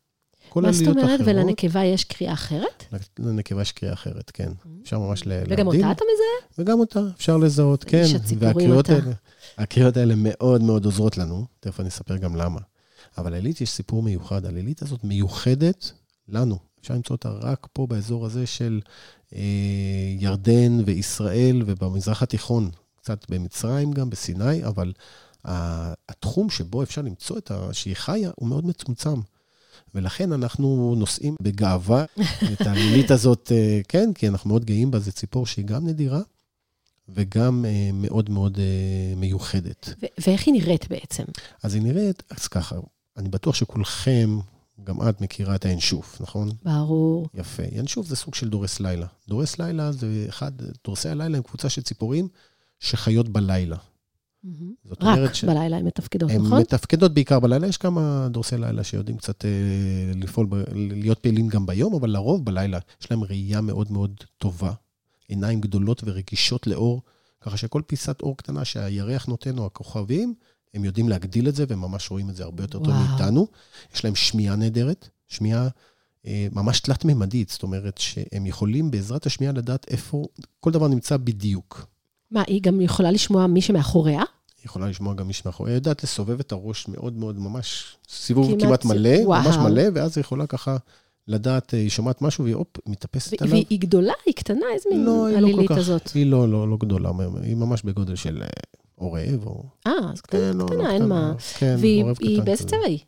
כל 0.49 0.63
מה 0.63 0.73
זאת 0.73 0.87
אומרת? 0.89 1.21
ולנקבה 1.25 1.85
יש 1.85 2.05
קריאה 2.05 2.33
אחרת? 2.33 2.85
לנקבה 3.19 3.63
יש 3.63 3.73
קריאה 3.73 3.95
אחרת, 3.95 4.31
כן. 4.35 4.53
אפשר 4.83 4.99
ממש 4.99 5.27
להבדיל. 5.27 5.55
וגם 5.55 5.67
אותה 5.67 5.91
אתה 5.91 6.05
מזהה? 6.15 6.59
וגם 6.59 6.81
אותה, 6.81 7.01
אפשר 7.17 7.37
לזהות, 7.37 7.85
כן. 7.85 8.03
איש 8.03 8.15
הציפורים 8.15 8.57
והקריאות 8.57 8.85
אתה. 8.85 8.93
האלה, 8.93 9.13
הקריאות 9.59 9.97
האלה 9.97 10.15
מאוד 10.17 10.63
מאוד 10.63 10.85
עוזרות 10.85 11.19
לנו, 11.19 11.47
תכף 11.61 11.81
אני 11.81 11.89
אספר 11.89 12.17
גם 12.17 12.37
למה. 12.37 12.61
אבל 13.19 13.33
ללילית 13.33 13.61
יש 13.61 13.71
סיפור 13.71 14.03
מיוחד, 14.03 14.47
הלילית 14.47 14.83
הזאת 14.83 15.05
מיוחדת 15.05 15.93
לנו. 16.29 16.59
אפשר 16.81 16.95
למצוא 16.95 17.17
אותה 17.17 17.31
רק 17.31 17.67
פה 17.73 17.87
באזור 17.87 18.27
הזה 18.27 18.47
של 18.47 18.81
אה, 19.35 19.41
ירדן 20.19 20.81
וישראל 20.87 21.63
ובמזרח 21.67 22.23
התיכון, 22.23 22.71
קצת 22.97 23.31
במצרים 23.31 23.93
גם, 23.93 24.11
בסיני, 24.11 24.65
אבל 24.65 24.93
התחום 26.09 26.51
שבו 26.51 26.83
אפשר 26.83 27.03
למצוא 27.03 27.39
את 27.39 27.51
ה... 27.51 27.69
שהיא 27.73 27.97
חיה 27.97 28.31
הוא 28.37 28.49
מאוד 28.49 28.67
מצומצם. 28.67 29.21
ולכן 29.95 30.33
אנחנו 30.33 30.95
נושאים 30.99 31.35
בגאווה 31.43 32.05
את 32.53 32.61
הלילית 32.61 33.11
הזאת, 33.11 33.53
אה, 33.55 33.81
כן, 33.89 34.13
כי 34.13 34.29
אנחנו 34.29 34.49
מאוד 34.49 34.65
גאים 34.65 34.91
בה, 34.91 34.99
זו 34.99 35.13
ציפור 35.13 35.47
שהיא 35.47 35.65
גם 35.65 35.87
נדירה 35.87 36.21
וגם 37.09 37.65
אה, 37.65 37.91
מאוד 37.93 38.31
מאוד 38.31 38.59
אה, 38.59 39.15
מיוחדת. 39.17 39.89
ו- 40.03 40.07
ואיך 40.27 40.47
היא 40.47 40.55
נראית 40.55 40.89
בעצם? 40.91 41.25
אז 41.63 41.75
היא 41.75 41.83
נראית, 41.83 42.23
אז 42.31 42.49
ככה, 42.49 42.77
אני 43.17 43.29
בטוח 43.29 43.55
שכולכם, 43.55 44.39
גם 44.85 45.09
את 45.09 45.21
מכירה 45.21 45.55
את 45.55 45.65
האנשוף, 45.65 46.21
נכון? 46.21 46.49
ברור. 46.65 47.29
יפה. 47.35 47.63
ינשוף 47.73 48.07
זה 48.07 48.17
סוג 48.17 48.35
של 48.35 48.49
דורס 48.49 48.81
לילה. 48.81 49.07
דורס 49.29 49.59
לילה 49.59 49.93
זה 49.93 50.27
אחד, 50.29 50.53
דורסי 50.85 51.09
הלילה 51.09 51.37
הם 51.37 51.43
קבוצה 51.43 51.69
של 51.69 51.83
ציפורים 51.83 52.29
שחיות 52.81 53.29
בלילה. 53.29 53.77
זאת 54.85 55.03
רק 55.03 55.17
אומרת 55.17 55.35
ש- 55.35 55.45
בלילה 55.45 55.77
הן 55.77 55.87
מתפקדות, 55.87 56.31
הן 56.31 56.43
נכון? 56.43 56.61
מתפקדות 56.61 57.15
בעיקר 57.15 57.41
בלילה, 57.41 57.67
יש 57.67 57.77
כמה 57.77 58.29
דורסי 58.31 58.57
לילה 58.57 58.85
שיודעים 58.85 59.19
קצת 59.19 59.45
אה, 59.45 59.51
לפעול, 60.15 60.47
ב, 60.47 60.55
להיות 60.75 61.19
פעילים 61.19 61.49
גם 61.49 61.67
ביום, 61.67 61.95
אבל 61.95 62.11
לרוב 62.11 62.45
בלילה 62.45 62.79
יש 63.01 63.11
להם 63.11 63.25
ראייה 63.25 63.61
מאוד 63.61 63.93
מאוד 63.93 64.15
טובה, 64.39 64.73
עיניים 65.29 65.61
גדולות 65.61 66.03
ורגישות 66.05 66.67
לאור, 66.67 67.03
ככה 67.41 67.57
שכל 67.57 67.83
פיסת 67.87 68.21
אור 68.23 68.37
קטנה 68.37 68.65
שהירח 68.65 69.27
נותן 69.27 69.59
או 69.59 69.67
הכוכבים, 69.67 70.35
הם 70.75 70.85
יודעים 70.85 71.09
להגדיל 71.09 71.49
את 71.49 71.55
זה 71.55 71.65
וממש 71.69 72.11
רואים 72.11 72.31
את 72.31 72.37
זה 72.37 72.45
הרבה 72.45 72.63
יותר 72.63 72.79
טוב. 72.79 72.95
מאיתנו. 72.95 73.47
יש 73.95 74.05
להם 74.05 74.15
שמיעה 74.15 74.57
נהדרת, 74.57 75.09
שמיעה 75.29 75.69
אה, 76.27 76.47
ממש 76.53 76.81
תלת-ממדית, 76.81 77.49
זאת 77.49 77.63
אומרת 77.63 77.99
שהם 77.99 78.47
יכולים 78.47 78.91
בעזרת 78.91 79.27
השמיעה 79.27 79.53
לדעת 79.53 79.87
איפה 79.91 80.25
כל 80.61 80.71
דבר 80.71 80.89
נמצא 80.89 81.17
בדיוק. 81.17 81.87
מה, 82.31 82.43
היא 82.47 82.63
גם 82.63 82.81
יכולה 82.81 83.11
לשמוע 83.11 83.47
מי 83.47 83.61
שמאחוריה? 83.61 84.19
היא 84.65 84.65
יכולה 84.65 84.89
לשמוע 84.89 85.15
גם 85.15 85.27
מישהו 85.27 85.43
מאחורי, 85.47 85.71
היא 85.71 85.75
יודעת 85.75 86.03
לסובב 86.03 86.41
את 86.41 86.53
הראש 86.53 86.89
מאוד 86.89 87.17
מאוד, 87.17 87.39
ממש 87.39 87.97
סיבוב 88.09 88.47
כמעט 88.47 88.61
כמעט, 88.63 88.85
מלא, 88.85 89.19
וואו. 89.25 89.43
ממש 89.43 89.57
מלא, 89.57 89.83
ואז 89.95 90.17
היא 90.17 90.21
יכולה 90.23 90.47
ככה 90.47 90.77
לדעת, 91.29 91.75
אה, 91.75 91.79
היא 91.79 91.91
שומעת 91.91 92.23
משהו 92.23 92.45
והיא 92.45 92.57
הופ, 92.57 92.69
מתאפסת 92.87 93.33
ו- 93.33 93.45
עליו. 93.45 93.55
והיא 93.55 93.81
גדולה, 93.81 94.13
היא 94.27 94.35
קטנה, 94.35 94.67
איזה 94.75 94.89
מין 94.93 95.05
לא, 95.05 95.29
לא 95.31 95.37
עלילית 95.39 95.69
כך, 95.69 95.77
הזאת. 95.77 96.09
היא 96.15 96.27
לא, 96.27 96.49
לא, 96.49 96.69
לא 96.69 96.77
גדולה, 96.77 97.11
היא 97.43 97.57
ממש 97.57 97.83
בגודל 97.83 98.17
של 98.17 98.43
אה, 99.01 99.05
עורב, 99.05 99.47
או... 99.47 99.65
אה, 99.87 99.93
אז 100.13 100.21
קטנה, 100.21 100.41
כן, 100.41 100.57
לא, 100.57 100.67
קטנה, 100.67 100.83
לא 100.83 100.89
אין 100.91 100.97
קטנה. 101.03 101.07
מה. 101.07 101.35
כן, 101.59 101.77
והיא 101.79 102.05
קטן 102.15 102.45
באיזה 102.45 102.65
כזה. 102.65 102.69
צבע 102.71 102.87
היא? 102.87 102.99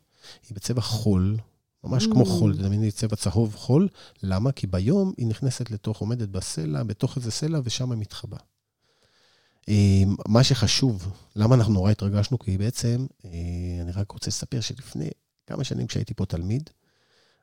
היא 0.48 0.56
בצבע 0.56 0.80
חול, 0.80 1.36
ממש 1.84 2.04
Mm. 2.04 2.10
כמו 2.12 2.24
חול, 2.26 2.56
תדמייני 2.56 2.90
צבע 2.90 3.16
צהוב 3.16 3.54
חול. 3.54 3.88
למה? 4.22 4.52
כי 4.52 4.66
ביום 4.66 5.12
היא 5.16 5.26
נכנסת 5.26 5.70
לתוך, 5.70 5.98
עומדת 5.98 6.28
בסלע, 6.28 6.82
בתוך 6.82 7.16
איזה 7.16 7.30
סלע, 7.30 7.60
ושם 7.64 7.92
היא 7.92 8.00
מתחבא. 8.00 8.36
אה, 9.68 10.02
מה 10.28 10.44
שחשוב, 10.44 11.12
למה 11.36 11.54
אנחנו 11.54 11.72
נורא 11.72 11.90
התרגשנו? 11.90 12.38
כי 12.38 12.58
בעצם, 12.58 13.06
אה, 13.24 13.30
אני 13.80 13.92
רק 13.92 14.10
רוצה 14.10 14.28
לספר 14.28 14.60
שלפני 14.60 15.10
כמה 15.46 15.64
שנים 15.64 15.86
כשהייתי 15.86 16.14
פה 16.14 16.26
תלמיד, 16.26 16.70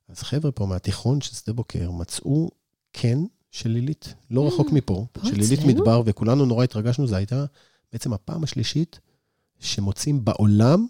אז 0.09 0.19
חבר'ה 0.19 0.51
פה 0.51 0.65
מהתיכון 0.65 1.21
של 1.21 1.35
שדה 1.35 1.53
בוקר 1.53 1.91
מצאו 1.91 2.49
קן 2.91 3.23
של 3.51 3.69
לילית, 3.69 4.13
לא 4.31 4.47
רחוק 4.47 4.71
מפה, 4.71 5.05
פה 5.11 5.27
של 5.27 5.35
לילית? 5.35 5.59
מדבר, 5.65 6.01
וכולנו 6.05 6.45
נורא 6.45 6.63
התרגשנו, 6.63 7.07
זו 7.07 7.15
הייתה 7.15 7.45
בעצם 7.93 8.13
הפעם 8.13 8.43
השלישית 8.43 8.99
שמוצאים 9.59 10.25
בעולם 10.25 10.85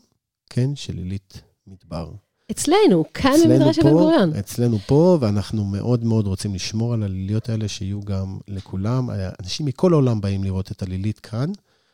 קן 0.49 0.75
של 0.75 0.95
לילית 0.95 1.41
מדבר. 1.67 2.11
אצלנו, 2.51 3.03
כאן 3.13 3.33
במדרשת 3.45 3.81
פה- 3.81 3.87
בן 3.87 3.93
גוריון. 3.93 4.33
אצלנו 4.33 4.77
פה, 4.79 5.17
ואנחנו 5.21 5.63
מאוד 5.63 6.03
מאוד 6.03 6.27
רוצים 6.27 6.55
לשמור 6.55 6.93
על 6.93 7.03
הליליות 7.03 7.49
האלה, 7.49 7.67
שיהיו 7.67 8.01
גם 8.01 8.37
לכולם. 8.47 9.09
אנשים 9.39 9.65
מכל 9.65 9.93
העולם 9.93 10.21
באים 10.21 10.43
לראות 10.43 10.71
את 10.71 10.81
הלילית 10.83 11.19
כאן. 11.19 11.49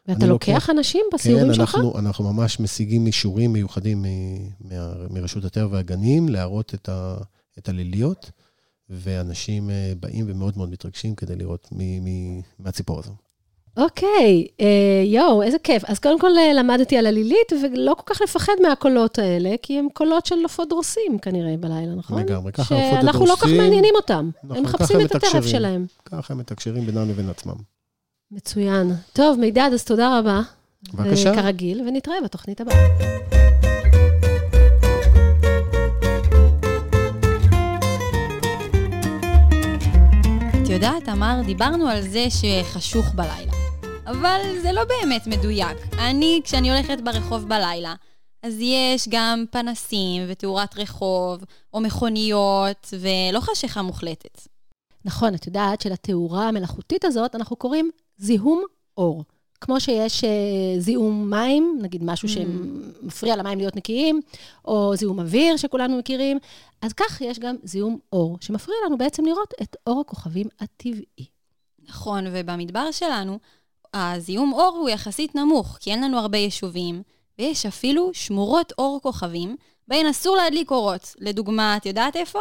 ואתה 0.07 0.19
אני 0.19 0.29
לוקח 0.29 0.47
לוקח- 0.53 0.69
אנשים 0.69 1.05
בסיורים 1.13 1.47
כן, 1.47 1.53
שלך? 1.53 1.75
אנחנו, 1.75 1.99
אנחנו 1.99 2.33
ממש 2.33 2.59
משיגים 2.59 3.07
אישורים 3.07 3.53
מיוחדים 3.53 4.01
מ- 4.01 4.05
מה- 4.69 5.07
מרשות 5.09 5.45
הטבע 5.45 5.67
והגנים 5.71 6.29
להראות 6.29 6.73
את, 6.73 6.89
ה, 6.89 7.17
את 7.57 7.69
הליליות, 7.69 8.31
ואנשים 8.89 9.69
אה, 9.69 9.93
באים 9.99 10.25
ומאוד 10.27 10.57
מאוד 10.57 10.69
מתרגשים 10.69 11.15
כדי 11.15 11.35
לראות 11.35 11.67
מ, 11.71 12.03
מ, 12.05 12.41
מהציפור 12.59 12.99
הזו. 12.99 13.11
אוקיי, 13.77 14.47
אה, 14.61 15.03
יואו, 15.05 15.41
איזה 15.43 15.57
כיף. 15.59 15.83
אז 15.85 15.99
קודם 15.99 16.19
כל 16.19 16.37
אה, 16.37 16.53
למדתי 16.53 16.97
על 16.97 17.05
הלילית, 17.05 17.53
ולא 17.63 17.93
כל 17.93 18.13
כך 18.13 18.21
לפחד 18.21 18.53
מהקולות 18.67 19.19
האלה, 19.19 19.55
כי 19.61 19.79
הם 19.79 19.87
קולות 19.93 20.25
של 20.25 20.35
עופות 20.43 20.69
דורסים 20.69 21.19
כנראה 21.19 21.55
בלילה, 21.59 21.95
נכון? 21.95 22.19
לגמרי, 22.21 22.51
ככה 22.51 22.75
עופות 22.75 23.01
שאנחנו 23.01 23.25
לא 23.25 23.35
כל 23.35 23.47
כך. 23.47 23.53
מעניינים 23.57 23.93
אותם. 23.95 24.29
נכון, 24.43 24.57
הם 24.57 24.63
מחפשים 24.63 25.01
את 25.01 25.15
הטרף. 25.15 25.45
שלהם. 25.45 25.85
ככה 26.05 26.33
הם 26.33 26.39
מתקשרים 26.39 26.85
בינם 26.85 27.09
לבין 27.09 27.29
עצמם. 27.29 27.55
מצוין. 28.31 28.91
טוב, 29.13 29.39
מידד, 29.39 29.69
אז 29.73 29.83
תודה 29.83 30.19
רבה. 30.19 30.41
בבקשה. 30.93 31.29
אה, 31.29 31.35
כרגיל, 31.35 31.81
ונתראה 31.87 32.21
בתוכנית 32.23 32.61
הבאה. 32.61 33.38
יודעת, 40.73 41.05
תמר, 41.05 41.41
דיברנו 41.45 41.87
על 41.87 42.01
זה 42.01 42.25
שחשוך 42.29 43.05
בלילה. 43.15 43.51
אבל 44.05 44.41
זה 44.61 44.71
לא 44.71 44.81
באמת 44.83 45.27
מדויק. 45.27 45.77
אני, 45.99 46.41
כשאני 46.43 46.71
הולכת 46.71 47.01
ברחוב 47.03 47.47
בלילה, 47.47 47.95
אז 48.43 48.57
יש 48.59 49.07
גם 49.09 49.45
פנסים 49.51 50.23
ותאורת 50.27 50.77
רחוב, 50.77 51.43
או 51.73 51.79
מכוניות, 51.79 52.93
ולא 52.99 53.39
חשיכה 53.39 53.81
מוחלטת. 53.81 54.41
נכון, 55.05 55.35
את 55.35 55.47
יודעת 55.47 55.81
שלתאורה 55.81 56.47
המלאכותית 56.47 57.05
הזאת 57.05 57.35
אנחנו 57.35 57.55
קוראים 57.55 57.89
זיהום 58.17 58.63
אור. 58.97 59.23
כמו 59.61 59.79
שיש 59.79 60.23
אה, 60.23 60.29
זיהום 60.79 61.29
מים, 61.29 61.79
נגיד 61.81 62.03
משהו 62.03 62.27
Mm. 62.27 62.31
שמפריע 62.31 63.35
למים 63.35 63.57
להיות 63.57 63.75
נקיים, 63.75 64.21
או 64.65 64.95
זיהום 64.95 65.19
אוויר 65.19 65.57
שכולנו 65.57 65.97
מכירים, 65.97 66.37
אז 66.81 66.93
כך 66.93 67.21
יש 67.21 67.39
גם 67.39 67.55
זיהום 67.63 67.99
אור, 68.13 68.37
שמפריע 68.41 68.77
לנו 68.85 68.97
בעצם 68.97 69.25
לראות 69.25 69.53
את 69.61 69.75
אור 69.87 70.01
הכוכבים 70.01 70.47
הטבעי. 70.59 71.25
נכון, 71.89 72.25
ובמדבר 72.31 72.91
שלנו, 72.91 73.39
הזיהום 73.93 74.53
אור 74.53 74.77
הוא 74.79 74.89
יחסית 74.89 75.35
נמוך, 75.35 75.77
כי 75.79 75.91
אין 75.91 76.03
לנו 76.03 76.19
הרבה 76.19 76.37
יישובים, 76.37 77.03
ויש 77.39 77.65
אפילו 77.65 78.09
שמורות 78.13 78.73
אור 78.77 78.99
כוכבים, 79.03 79.55
בהן 79.87 80.05
אסור 80.05 80.35
להדליק 80.35 80.71
אורות. 80.71 81.15
לדוגמה, 81.19 81.77
את 81.77 81.85
יודעת 81.85 82.15
איפה? 82.15 82.39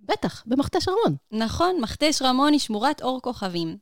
בטח, 0.00 0.42
במכתש 0.46 0.88
ארמון. 0.88 1.16
נכון, 1.32 1.80
מכתש 1.80 2.22
רמון 2.22 2.52
היא 2.52 2.60
שמורת 2.60 3.02
אור 3.02 3.20
כוכבים. 3.22 3.76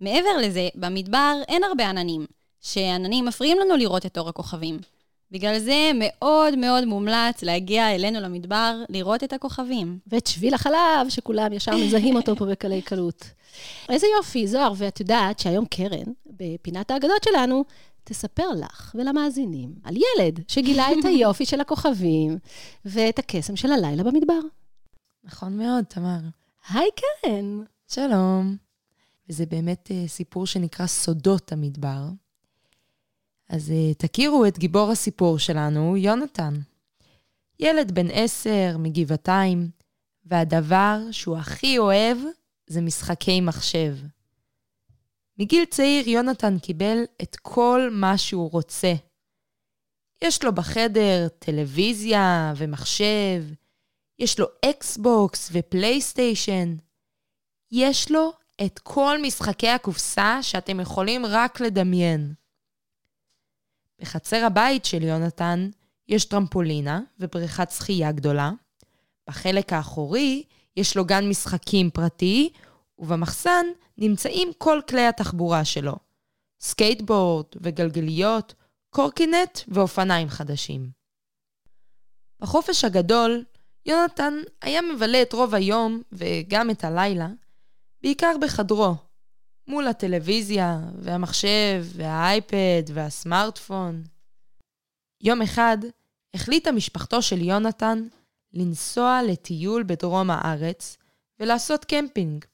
מעבר 0.00 0.36
לזה, 0.42 0.68
במדבר 0.74 1.40
אין 1.48 1.64
הרבה 1.64 1.88
עננים, 1.88 2.26
שעננים 2.60 3.24
מפריעים 3.24 3.58
לנו 3.58 3.76
לראות 3.76 4.06
את 4.06 4.18
אור 4.18 4.28
הכוכבים. 4.28 4.78
בגלל 5.30 5.58
זה 5.58 5.90
מאוד 5.94 6.56
מאוד 6.56 6.84
מומלץ 6.84 7.42
להגיע 7.42 7.94
אלינו 7.94 8.20
למדבר, 8.20 8.82
לראות 8.88 9.24
את 9.24 9.32
הכוכבים. 9.32 9.98
ואת 10.06 10.26
שביל 10.26 10.54
החלב, 10.54 11.08
שכולם 11.08 11.52
ישר 11.52 11.76
מזהים 11.76 12.16
אותו 12.16 12.36
פה 12.36 12.46
בקלי 12.46 12.82
קלות. 12.82 13.24
איזה 13.88 14.06
יופי, 14.16 14.46
זוהר, 14.46 14.72
ואת 14.76 15.00
יודעת 15.00 15.38
שהיום 15.38 15.64
קרן, 15.66 16.12
בפינת 16.26 16.90
האגדות 16.90 17.24
שלנו, 17.24 17.64
תספר 18.04 18.48
לך 18.50 18.94
ולמאזינים 18.98 19.74
על 19.84 19.94
ילד 19.96 20.40
שגילה 20.48 20.86
את 20.92 21.04
היופי 21.08 21.46
של 21.46 21.60
הכוכבים 21.60 22.38
ואת 22.84 23.18
הקסם 23.18 23.56
של 23.56 23.72
הלילה 23.72 24.02
במדבר. 24.02 24.40
נכון 25.24 25.56
מאוד, 25.58 25.84
תמר. 25.84 26.18
היי, 26.70 26.88
קרן. 26.96 27.62
שלום. 27.88 28.65
וזה 29.28 29.46
באמת 29.46 29.90
uh, 29.90 30.08
סיפור 30.08 30.46
שנקרא 30.46 30.86
סודות 30.86 31.52
המדבר. 31.52 32.08
אז 33.48 33.70
uh, 33.70 33.94
תכירו 33.98 34.46
את 34.46 34.58
גיבור 34.58 34.90
הסיפור 34.90 35.38
שלנו, 35.38 35.96
יונתן. 35.96 36.54
ילד 37.60 37.92
בן 37.92 38.06
עשר 38.12 38.76
מגבעתיים, 38.78 39.70
והדבר 40.24 40.98
שהוא 41.10 41.36
הכי 41.36 41.78
אוהב 41.78 42.18
זה 42.66 42.80
משחקי 42.80 43.40
מחשב. 43.40 43.96
מגיל 45.38 45.64
צעיר 45.64 46.08
יונתן 46.08 46.58
קיבל 46.58 47.04
את 47.22 47.36
כל 47.36 47.88
מה 47.92 48.18
שהוא 48.18 48.50
רוצה. 48.50 48.94
יש 50.24 50.44
לו 50.44 50.54
בחדר 50.54 51.28
טלוויזיה 51.38 52.52
ומחשב, 52.56 53.44
יש 54.18 54.38
לו 54.38 54.46
אקסבוקס 54.70 55.50
ופלייסטיישן. 55.52 56.76
יש 57.72 58.10
לו 58.10 58.32
את 58.64 58.78
כל 58.78 59.18
משחקי 59.22 59.68
הקופסה 59.68 60.38
שאתם 60.42 60.80
יכולים 60.80 61.26
רק 61.26 61.60
לדמיין. 61.60 62.34
בחצר 64.00 64.44
הבית 64.44 64.84
של 64.84 65.02
יונתן 65.02 65.70
יש 66.08 66.24
טרמפולינה 66.24 67.00
ובריכת 67.20 67.70
שחייה 67.70 68.12
גדולה. 68.12 68.50
בחלק 69.28 69.72
האחורי 69.72 70.44
יש 70.76 70.96
לו 70.96 71.04
גן 71.04 71.28
משחקים 71.28 71.90
פרטי, 71.90 72.52
ובמחסן 72.98 73.66
נמצאים 73.98 74.52
כל 74.58 74.80
כלי 74.88 75.06
התחבורה 75.06 75.64
שלו. 75.64 75.96
סקייטבורד 76.60 77.46
וגלגליות, 77.62 78.54
קורקינט 78.90 79.58
ואופניים 79.68 80.28
חדשים. 80.28 80.90
בחופש 82.40 82.84
הגדול, 82.84 83.44
יונתן 83.86 84.34
היה 84.62 84.80
מבלה 84.82 85.22
את 85.22 85.32
רוב 85.32 85.54
היום, 85.54 86.02
וגם 86.12 86.70
את 86.70 86.84
הלילה, 86.84 87.28
בעיקר 88.06 88.32
בחדרו, 88.40 88.94
מול 89.68 89.88
הטלוויזיה, 89.88 90.80
והמחשב, 90.98 91.84
והאייפד, 91.92 92.82
והסמארטפון. 92.94 94.02
יום 95.20 95.42
אחד 95.42 95.78
החליטה 96.34 96.72
משפחתו 96.72 97.22
של 97.22 97.42
יונתן 97.42 98.08
לנסוע 98.52 99.20
לטיול 99.28 99.82
בדרום 99.82 100.30
הארץ 100.30 100.96
ולעשות 101.40 101.84
קמפינג, 101.84 102.44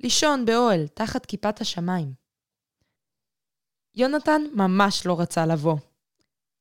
לישון 0.00 0.44
באוהל 0.44 0.86
תחת 0.86 1.26
כיפת 1.26 1.60
השמיים. 1.60 2.12
יונתן 3.94 4.42
ממש 4.54 5.06
לא 5.06 5.20
רצה 5.20 5.46
לבוא, 5.46 5.76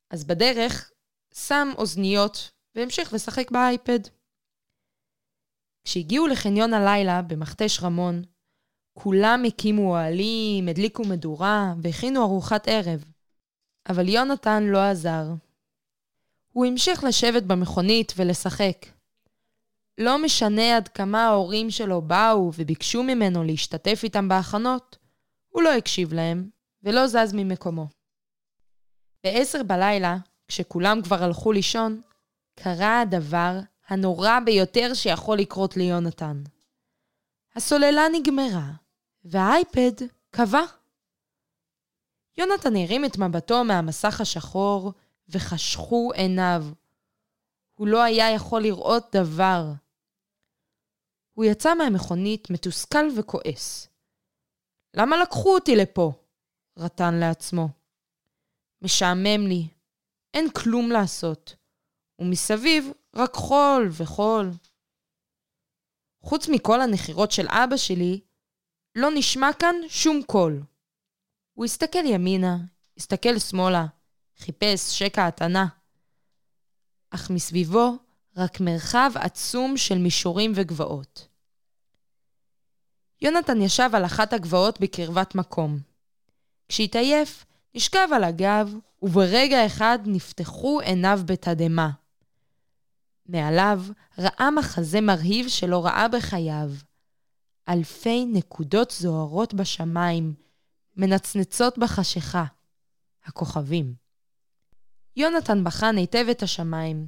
אז 0.09 0.23
בדרך 0.23 0.91
שם 1.33 1.67
אוזניות 1.77 2.51
והמשיך 2.75 3.13
לשחק 3.13 3.51
באייפד. 3.51 3.99
כשהגיעו 5.85 6.27
לחניון 6.27 6.73
הלילה 6.73 7.21
במכתש 7.21 7.79
רמון, 7.83 8.21
כולם 8.93 9.43
הקימו 9.47 9.89
אוהלים, 9.89 10.67
הדליקו 10.67 11.03
מדורה 11.03 11.73
והכינו 11.81 12.23
ארוחת 12.23 12.67
ערב. 12.67 13.05
אבל 13.89 14.09
יונתן 14.09 14.63
לא 14.63 14.83
עזר. 14.83 15.25
הוא 16.51 16.65
המשיך 16.65 17.03
לשבת 17.03 17.43
במכונית 17.43 18.13
ולשחק. 18.15 18.85
לא 19.97 20.23
משנה 20.23 20.77
עד 20.77 20.87
כמה 20.87 21.25
ההורים 21.25 21.71
שלו 21.71 22.01
באו 22.01 22.51
וביקשו 22.55 23.03
ממנו 23.03 23.43
להשתתף 23.43 23.99
איתם 24.03 24.27
בהכנות, 24.27 24.97
הוא 25.49 25.63
לא 25.63 25.73
הקשיב 25.73 26.13
להם 26.13 26.49
ולא 26.83 27.07
זז 27.07 27.33
ממקומו. 27.33 27.87
בעשר 29.23 29.63
בלילה, 29.63 30.17
כשכולם 30.47 31.01
כבר 31.01 31.23
הלכו 31.23 31.51
לישון, 31.51 32.01
קרה 32.55 33.01
הדבר 33.01 33.59
הנורא 33.87 34.39
ביותר 34.45 34.93
שיכול 34.93 35.37
לקרות 35.37 35.77
ליונתן. 35.77 36.43
הסוללה 37.55 38.01
נגמרה, 38.11 38.71
והאייפד 39.23 40.05
קבע. 40.31 40.61
יונתן 42.37 42.75
הרים 42.75 43.05
את 43.05 43.17
מבטו 43.17 43.63
מהמסך 43.63 44.21
השחור, 44.21 44.93
וחשכו 45.29 46.11
עיניו. 46.13 46.65
הוא 47.75 47.87
לא 47.87 48.03
היה 48.03 48.31
יכול 48.31 48.61
לראות 48.61 49.15
דבר. 49.15 49.63
הוא 51.33 51.45
יצא 51.45 51.75
מהמכונית 51.75 52.49
מתוסכל 52.49 53.05
וכועס. 53.17 53.87
למה 54.93 55.17
לקחו 55.17 55.55
אותי 55.55 55.75
לפה? 55.75 56.11
רטן 56.77 57.13
לעצמו. 57.15 57.69
משעמם 58.81 59.47
לי, 59.47 59.67
אין 60.33 60.49
כלום 60.49 60.89
לעשות. 60.91 61.55
ומסביב 62.19 62.91
רק 63.15 63.33
חול 63.33 63.89
וחול. 63.91 64.51
חוץ 66.21 66.47
מכל 66.49 66.81
הנחירות 66.81 67.31
של 67.31 67.47
אבא 67.49 67.77
שלי, 67.77 68.21
לא 68.95 69.09
נשמע 69.15 69.49
כאן 69.59 69.75
שום 69.87 70.23
קול. 70.23 70.63
הוא 71.53 71.65
הסתכל 71.65 72.05
ימינה, 72.05 72.57
הסתכל 72.97 73.39
שמאלה, 73.39 73.85
חיפש 74.37 74.99
שקע 74.99 75.27
התנה. 75.27 75.67
אך 77.09 77.29
מסביבו 77.29 77.95
רק 78.37 78.59
מרחב 78.59 79.11
עצום 79.15 79.77
של 79.77 79.97
מישורים 79.97 80.51
וגבעות. 80.55 81.27
יונתן 83.21 83.61
ישב 83.61 83.89
על 83.93 84.05
אחת 84.05 84.33
הגבעות 84.33 84.79
בקרבת 84.79 85.35
מקום. 85.35 85.79
כשהתעייף, 86.69 87.45
נשכב 87.75 88.07
על 88.15 88.23
הגב, 88.23 88.75
וברגע 89.01 89.65
אחד 89.65 89.99
נפתחו 90.05 90.79
עיניו 90.79 91.19
בתדהמה. 91.25 91.89
מעליו 93.25 93.81
ראה 94.17 94.51
מחזה 94.51 95.01
מרהיב 95.01 95.47
שלא 95.47 95.85
ראה 95.85 96.07
בחייו. 96.07 96.71
אלפי 97.69 98.25
נקודות 98.25 98.91
זוהרות 98.91 99.53
בשמיים, 99.53 100.33
מנצנצות 100.97 101.77
בחשיכה. 101.77 102.45
הכוכבים. 103.25 103.93
יונתן 105.15 105.63
בחן 105.63 105.97
היטב 105.97 106.25
את 106.31 106.43
השמיים, 106.43 107.07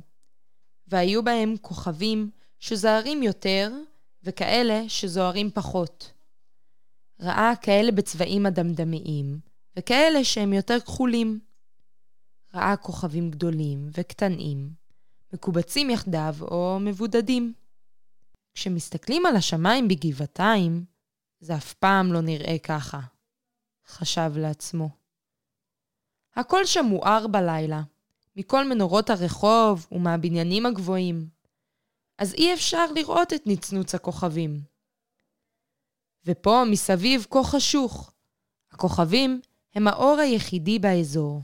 והיו 0.88 1.24
בהם 1.24 1.56
כוכבים 1.62 2.30
שזוהרים 2.60 3.24
יותר 3.24 3.72
וכאלה 4.24 4.90
שזוהרים 4.90 5.52
פחות. 5.52 6.12
ראה 7.20 7.54
כאלה 7.62 7.92
בצבעים 7.92 8.46
אדמדמיים, 8.46 9.40
וכאלה 9.78 10.24
שהם 10.24 10.54
יותר 10.54 10.80
כחולים. 10.80 11.40
ראה 12.54 12.76
כוכבים 12.76 13.32
גדולים 13.32 13.90
וקטנים, 13.98 14.70
מקובצים 15.34 15.90
יחדיו 15.90 16.36
או 16.42 16.78
מבודדים. 16.82 17.54
כשמסתכלים 18.54 19.26
על 19.26 19.36
השמיים 19.36 19.88
בגבעתיים, 19.88 20.86
זה 21.40 21.56
אף 21.56 21.74
פעם 21.74 22.14
לא 22.14 22.22
נראה 22.22 22.58
ככה, 22.64 23.00
חשב 23.88 24.32
לעצמו. 24.36 24.90
הכל 26.36 26.66
שם 26.66 26.86
מואר 26.86 27.28
בלילה, 27.28 27.82
מכל 28.36 28.70
מנורות 28.70 29.10
הרחוב 29.10 29.88
ומהבניינים 29.92 30.66
הגבוהים, 30.66 31.28
אז 32.18 32.34
אי 32.34 32.54
אפשר 32.54 32.92
לראות 32.96 33.34
את 33.34 33.42
נצנוץ 33.46 33.96
הכוכבים. 33.96 34.62
ופה 36.26 36.64
מסביב 36.72 37.26
כה 37.30 37.44
חשוך. 37.44 38.12
הכוכבים 38.72 39.42
הם 39.76 39.88
האור 39.88 40.20
היחידי 40.20 40.80
באזור. 40.80 41.42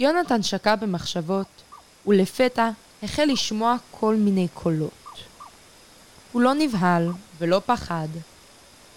יונתן 0.00 0.42
שקע 0.42 0.76
במחשבות, 0.76 1.46
ולפתע 2.06 2.70
החל 3.02 3.24
לשמוע 3.24 3.76
כל 3.90 4.14
מיני 4.14 4.48
קולות. 4.54 4.92
הוא 6.32 6.42
לא 6.42 6.54
נבהל 6.54 7.12
ולא 7.38 7.60
פחד, 7.66 8.08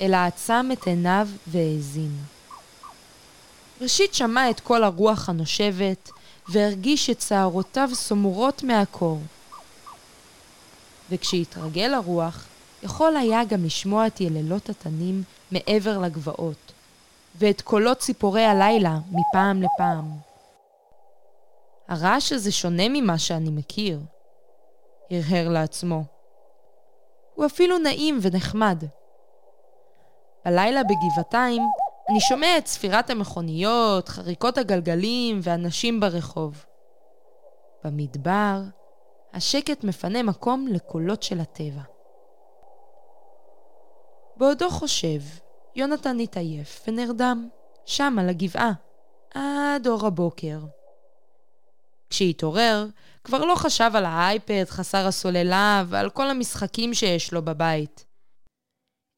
אלא 0.01 0.17
עצם 0.17 0.69
את 0.73 0.87
עיניו 0.87 1.27
והאזין. 1.47 2.17
ראשית 3.81 4.13
שמע 4.13 4.49
את 4.49 4.59
קול 4.59 4.83
הרוח 4.83 5.29
הנושבת, 5.29 6.11
והרגיש 6.47 7.09
את 7.09 7.21
שערותיו 7.21 7.89
סומרות 7.93 8.63
מהקור. 8.63 9.21
וכשהתרגל 11.09 11.87
לרוח, 11.87 12.45
יכול 12.83 13.17
היה 13.17 13.43
גם 13.43 13.65
לשמוע 13.65 14.07
את 14.07 14.21
יללות 14.21 14.69
התנים 14.69 15.23
מעבר 15.51 15.97
לגבעות, 15.97 16.71
ואת 17.35 17.61
קולות 17.61 17.99
ציפורי 17.99 18.45
הלילה 18.45 18.97
מפעם 19.11 19.61
לפעם. 19.61 20.28
הרעש 21.89 22.31
הזה 22.31 22.51
שונה 22.51 22.83
ממה 22.89 23.17
שאני 23.17 23.49
מכיר, 23.49 23.99
הרהר 25.11 25.49
לעצמו. 25.49 26.03
הוא 27.35 27.45
אפילו 27.45 27.77
נעים 27.77 28.19
ונחמד. 28.21 28.83
בלילה 30.45 30.81
בגבעתיים 30.83 31.61
אני 32.09 32.19
שומע 32.19 32.57
את 32.57 32.67
ספירת 32.67 33.09
המכוניות, 33.09 34.09
חריקות 34.09 34.57
הגלגלים 34.57 35.39
ואנשים 35.43 35.99
ברחוב. 35.99 36.65
במדבר, 37.83 38.61
השקט 39.33 39.83
מפנה 39.83 40.23
מקום 40.23 40.67
לקולות 40.67 41.23
של 41.23 41.39
הטבע. 41.39 41.81
בעודו 44.37 44.69
חושב, 44.69 45.19
יונתן 45.75 46.19
התעייף 46.19 46.83
ונרדם, 46.87 47.49
שם 47.85 48.15
על 48.19 48.29
הגבעה, 48.29 48.71
עד 49.33 49.87
אור 49.87 50.05
הבוקר. 50.05 50.59
כשהתעורר, 52.09 52.87
כבר 53.23 53.45
לא 53.45 53.55
חשב 53.55 53.91
על 53.93 54.05
האייפד 54.05 54.65
חסר 54.67 55.07
הסוללה 55.07 55.83
ועל 55.87 56.09
כל 56.09 56.29
המשחקים 56.29 56.93
שיש 56.93 57.33
לו 57.33 57.41
בבית. 57.41 58.05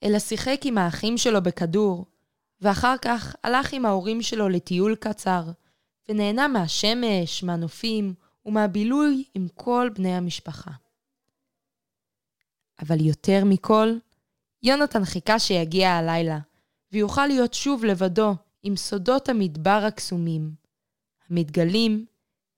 אלא 0.04 0.20
שיחק 0.20 0.62
עם 0.64 0.78
האחים 0.78 1.18
שלו 1.18 1.44
בכדור, 1.44 2.06
ואחר 2.62 2.96
כך 3.02 3.36
הלך 3.44 3.74
עם 3.74 3.86
ההורים 3.86 4.22
שלו 4.22 4.50
לטיול 4.50 4.96
קצר, 4.96 5.44
ונהנה 6.10 6.48
מהשמש, 6.48 7.44
מהנופים 7.44 8.14
ומהבילוי 8.46 9.24
עם 9.34 9.48
כל 9.56 9.90
בני 9.96 10.16
המשפחה. 10.16 10.72
אבל 12.82 13.02
יותר 13.02 13.46
מכל, 13.46 13.94
יונתן 14.64 15.06
חיכה 15.06 15.40
שיגיע 15.40 15.92
הלילה, 15.92 16.40
ויוכל 16.92 17.28
להיות 17.28 17.54
שוב 17.54 17.86
לבדו 17.86 18.36
עם 18.64 18.76
סודות 18.76 19.30
המדבר 19.30 19.84
הקסומים, 19.88 20.52
המתגלים 21.30 22.06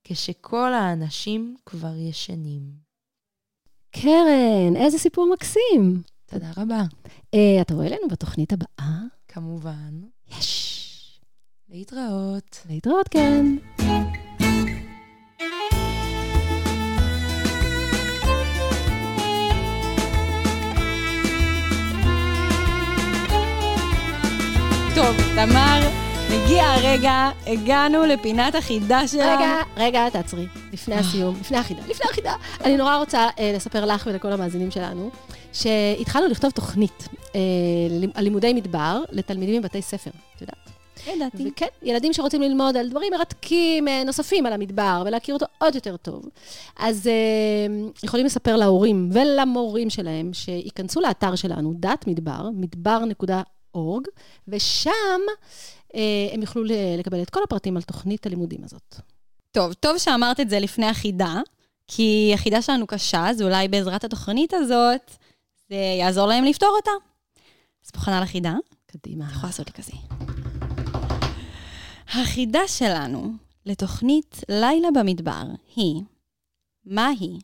כשכל 0.03 0.73
האנשים 0.73 1.55
כבר 1.65 1.95
ישנים. 1.97 2.61
קרן, 3.91 4.75
איזה 4.75 4.97
סיפור 4.97 5.29
מקסים. 5.33 6.01
תודה 6.25 6.51
רבה. 6.57 6.81
Uh, 7.35 7.61
אתה 7.61 7.73
רואה 7.73 7.89
לנו 7.89 8.07
בתוכנית 8.11 8.53
הבאה? 8.53 8.99
כמובן. 9.27 10.01
יש. 10.39 11.19
להתראות. 11.69 12.57
להתראות, 12.69 13.07
כן. 13.07 13.45
טוב, 24.95 25.15
תמר, 25.35 26.02
הגיע 26.33 26.65
הרגע, 26.65 27.29
הגענו 27.47 28.05
לפינת 28.05 28.55
החידה 28.55 29.07
שלנו. 29.07 29.37
רגע, 29.37 29.61
רגע, 29.77 30.09
תעצרי. 30.09 30.47
לפני 30.73 30.95
הסיום, 30.95 31.35
לפני 31.39 31.57
החידה, 31.57 31.81
לפני 31.89 32.05
החידה. 32.11 32.35
אני 32.63 32.77
נורא 32.77 32.97
רוצה 32.97 33.29
אה, 33.39 33.51
לספר 33.55 33.85
לך 33.85 34.07
ולכל 34.11 34.31
המאזינים 34.31 34.71
שלנו, 34.71 35.09
שהתחלנו 35.53 36.27
לכתוב 36.27 36.51
תוכנית 36.51 37.07
אה, 37.35 37.39
על 38.13 38.23
לימודי 38.23 38.53
מדבר 38.53 39.03
לתלמידים 39.11 39.61
מבתי 39.61 39.81
ספר, 39.81 40.11
את 40.35 40.41
יודעת? 40.41 40.69
ידעתי. 41.07 41.51
וכן, 41.51 41.65
ילדים 41.81 42.13
שרוצים 42.13 42.41
ללמוד 42.41 42.77
על 42.77 42.89
דברים 42.89 43.13
מרתקים 43.13 43.87
אה, 43.87 44.03
נוספים 44.03 44.45
על 44.45 44.53
המדבר 44.53 45.03
ולהכיר 45.05 45.35
אותו 45.35 45.45
עוד 45.57 45.75
יותר 45.75 45.97
טוב. 45.97 46.25
אז 46.79 47.07
אה, 47.07 47.93
יכולים 48.03 48.25
לספר 48.25 48.55
להורים 48.55 49.09
ולמורים 49.11 49.89
שלהם 49.89 50.33
שייכנסו 50.33 51.01
לאתר 51.01 51.35
שלנו, 51.35 51.73
דת 51.75 52.07
מדבר, 52.07 52.49
מדבר.org, 52.53 54.07
ושם 54.47 55.21
הם 56.33 56.41
יוכלו 56.41 56.63
לקבל 56.97 57.21
את 57.21 57.29
כל 57.29 57.39
הפרטים 57.43 57.77
על 57.77 57.83
תוכנית 57.83 58.25
הלימודים 58.25 58.63
הזאת. 58.63 58.95
טוב, 59.51 59.73
טוב 59.73 59.97
שאמרת 59.97 60.39
את 60.39 60.49
זה 60.49 60.59
לפני 60.59 60.85
החידה, 60.85 61.41
כי 61.87 62.31
החידה 62.33 62.61
שלנו 62.61 62.87
קשה, 62.87 63.29
אז 63.29 63.41
אולי 63.41 63.67
בעזרת 63.67 64.03
התוכנית 64.03 64.53
הזאת, 64.53 65.11
זה 65.69 65.75
יעזור 65.99 66.27
להם 66.27 66.43
לפתור 66.43 66.69
אותה. 66.75 66.91
אז 67.85 67.91
מוכנה 67.95 68.21
לחידה? 68.21 68.55
קדימה. 68.85 69.25
את 69.25 69.31
יכולה 69.31 69.47
לעשות 69.47 69.67
לי 69.67 69.73
כזה. 69.73 69.93
החידה 72.07 72.67
שלנו 72.67 73.33
לתוכנית 73.65 74.37
לילה 74.49 74.87
במדבר 74.95 75.43
היא, 75.75 76.01
מהי 76.85 77.39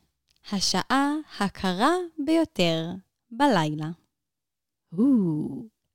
השעה 0.51 1.13
הקרה 1.39 1.93
ביותר 2.25 2.91
בלילה? 3.31 3.89
או, 4.97 5.03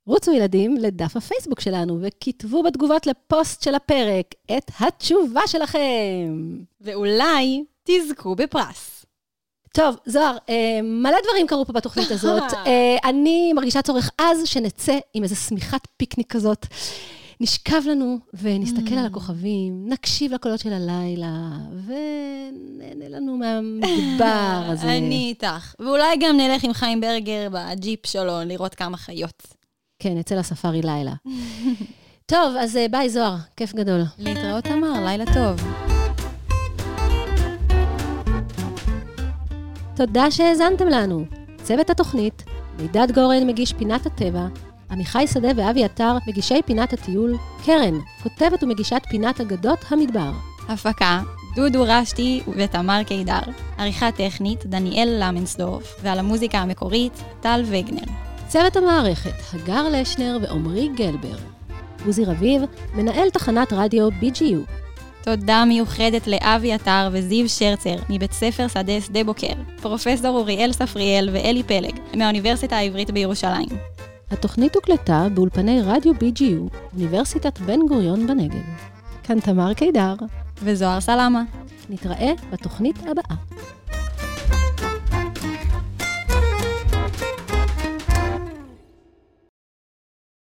רוצו 0.07 0.31
ילדים 0.31 0.77
לדף 0.77 1.17
הפייסבוק 1.17 1.59
שלנו 1.59 1.99
וכתבו 2.01 2.63
בתגובות 2.63 3.07
לפוסט 3.07 3.63
של 3.63 3.75
הפרק 3.75 4.25
את 4.57 4.71
התשובה 4.79 5.41
שלכם. 5.47 6.59
ואולי 6.81 7.63
תזכו 7.83 8.35
בפרס. 8.35 9.05
טוב, 9.73 9.95
זוהר, 10.05 10.37
אה, 10.49 10.79
מלא 10.83 11.17
דברים 11.23 11.47
קרו 11.47 11.65
פה 11.65 11.73
בתוכנית 11.73 12.11
הזאת. 12.11 12.53
אה, 12.67 12.97
אני 13.03 13.53
מרגישה 13.53 13.81
צורך 13.81 14.09
עז 14.17 14.37
שנצא 14.45 14.97
עם 15.13 15.23
איזו 15.23 15.35
שמיכת 15.35 15.87
פיקניק 15.97 16.31
כזאת. 16.31 16.67
נשכב 17.39 17.81
לנו 17.85 18.17
ונסתכל 18.33 18.95
על 18.95 19.05
הכוכבים, 19.05 19.89
נקשיב 19.89 20.33
לקולות 20.33 20.59
של 20.59 20.73
הלילה, 20.73 21.49
ונהנה 21.85 23.09
לנו 23.09 23.37
מהמדבר 23.37 24.63
הזה. 24.71 24.97
אני 24.97 25.27
איתך. 25.29 25.75
ואולי 25.79 26.17
גם 26.19 26.37
נלך 26.37 26.63
עם 26.63 26.73
חיים 26.73 27.01
ברגר 27.01 27.47
בג'יפ 27.51 28.05
שלו 28.05 28.39
לראות 28.45 28.75
כמה 28.75 28.97
חיות. 28.97 29.43
כן, 30.05 30.17
נצא 30.17 30.35
לספארי 30.35 30.81
לילה. 30.81 31.13
טוב, 32.25 32.55
אז 32.59 32.77
אה, 32.77 32.85
ביי, 32.91 33.09
זוהר, 33.09 33.35
כיף 33.57 33.73
גדול. 33.73 34.01
להתראות 34.17 34.63
תמר, 34.63 35.05
לילה 35.05 35.25
טוב. 35.33 35.67
תודה 39.95 40.31
שהאזנתם 40.31 40.87
לנו. 40.87 41.25
צוות 41.63 41.89
התוכנית, 41.89 42.43
מידד 42.79 43.11
גורן 43.11 43.47
מגיש 43.47 43.73
פינת 43.73 44.05
הטבע, 44.05 44.47
עמיחי 44.91 45.27
שדה 45.27 45.49
ואבי 45.55 45.83
עטר 45.83 46.17
מגישי 46.27 46.61
פינת 46.65 46.93
הטיול, 46.93 47.35
קרן, 47.65 47.99
כותבת 48.23 48.63
ומגישת 48.63 49.01
פינת 49.09 49.41
אגדות 49.41 49.79
המדבר. 49.89 50.31
הפקה, 50.69 51.21
דודו 51.55 51.83
רשתי 51.87 52.41
ותמר 52.57 53.03
קידר. 53.03 53.41
עריכה 53.77 54.11
טכנית, 54.11 54.65
דניאל 54.65 55.17
למנסדורף. 55.19 55.95
ועל 56.03 56.19
המוזיקה 56.19 56.57
המקורית, 56.57 57.23
טל 57.41 57.63
וגנר. 57.65 58.24
צוות 58.55 58.75
המערכת, 58.75 59.33
הגר 59.53 59.89
לשנר 59.89 60.37
ועמרי 60.41 60.89
גלבר. 60.95 61.35
עוזי 62.05 62.25
רביב, 62.25 62.61
מנהל 62.93 63.29
תחנת 63.29 63.73
רדיו 63.73 64.09
BGU. 64.09 64.71
תודה 65.23 65.65
מיוחדת 65.65 66.27
לאבי 66.27 66.73
עטר 66.73 67.09
וזיו 67.11 67.49
שרצר 67.49 67.95
מבית 68.09 68.33
ספר 68.33 68.67
שדה 68.67 69.01
שדה 69.01 69.23
בוקר, 69.23 69.53
פרופסור 69.81 70.37
אוריאל 70.37 70.71
ספריאל 70.71 71.29
ואלי 71.33 71.63
פלג 71.63 71.99
מהאוניברסיטה 72.13 72.77
העברית 72.77 73.11
בירושלים. 73.11 73.69
התוכנית 74.31 74.75
הוקלטה 74.75 75.27
באולפני 75.33 75.81
רדיו 75.81 76.13
BGU, 76.13 76.77
אוניברסיטת 76.93 77.59
בן 77.59 77.79
גוריון 77.87 78.27
בנגב. 78.27 78.63
כאן 79.23 79.39
תמר 79.39 79.73
קידר, 79.73 80.15
וזוהר 80.63 81.01
סלמה. 81.01 81.43
נתראה 81.89 82.31
בתוכנית 82.51 82.95
הבאה. 82.99 83.35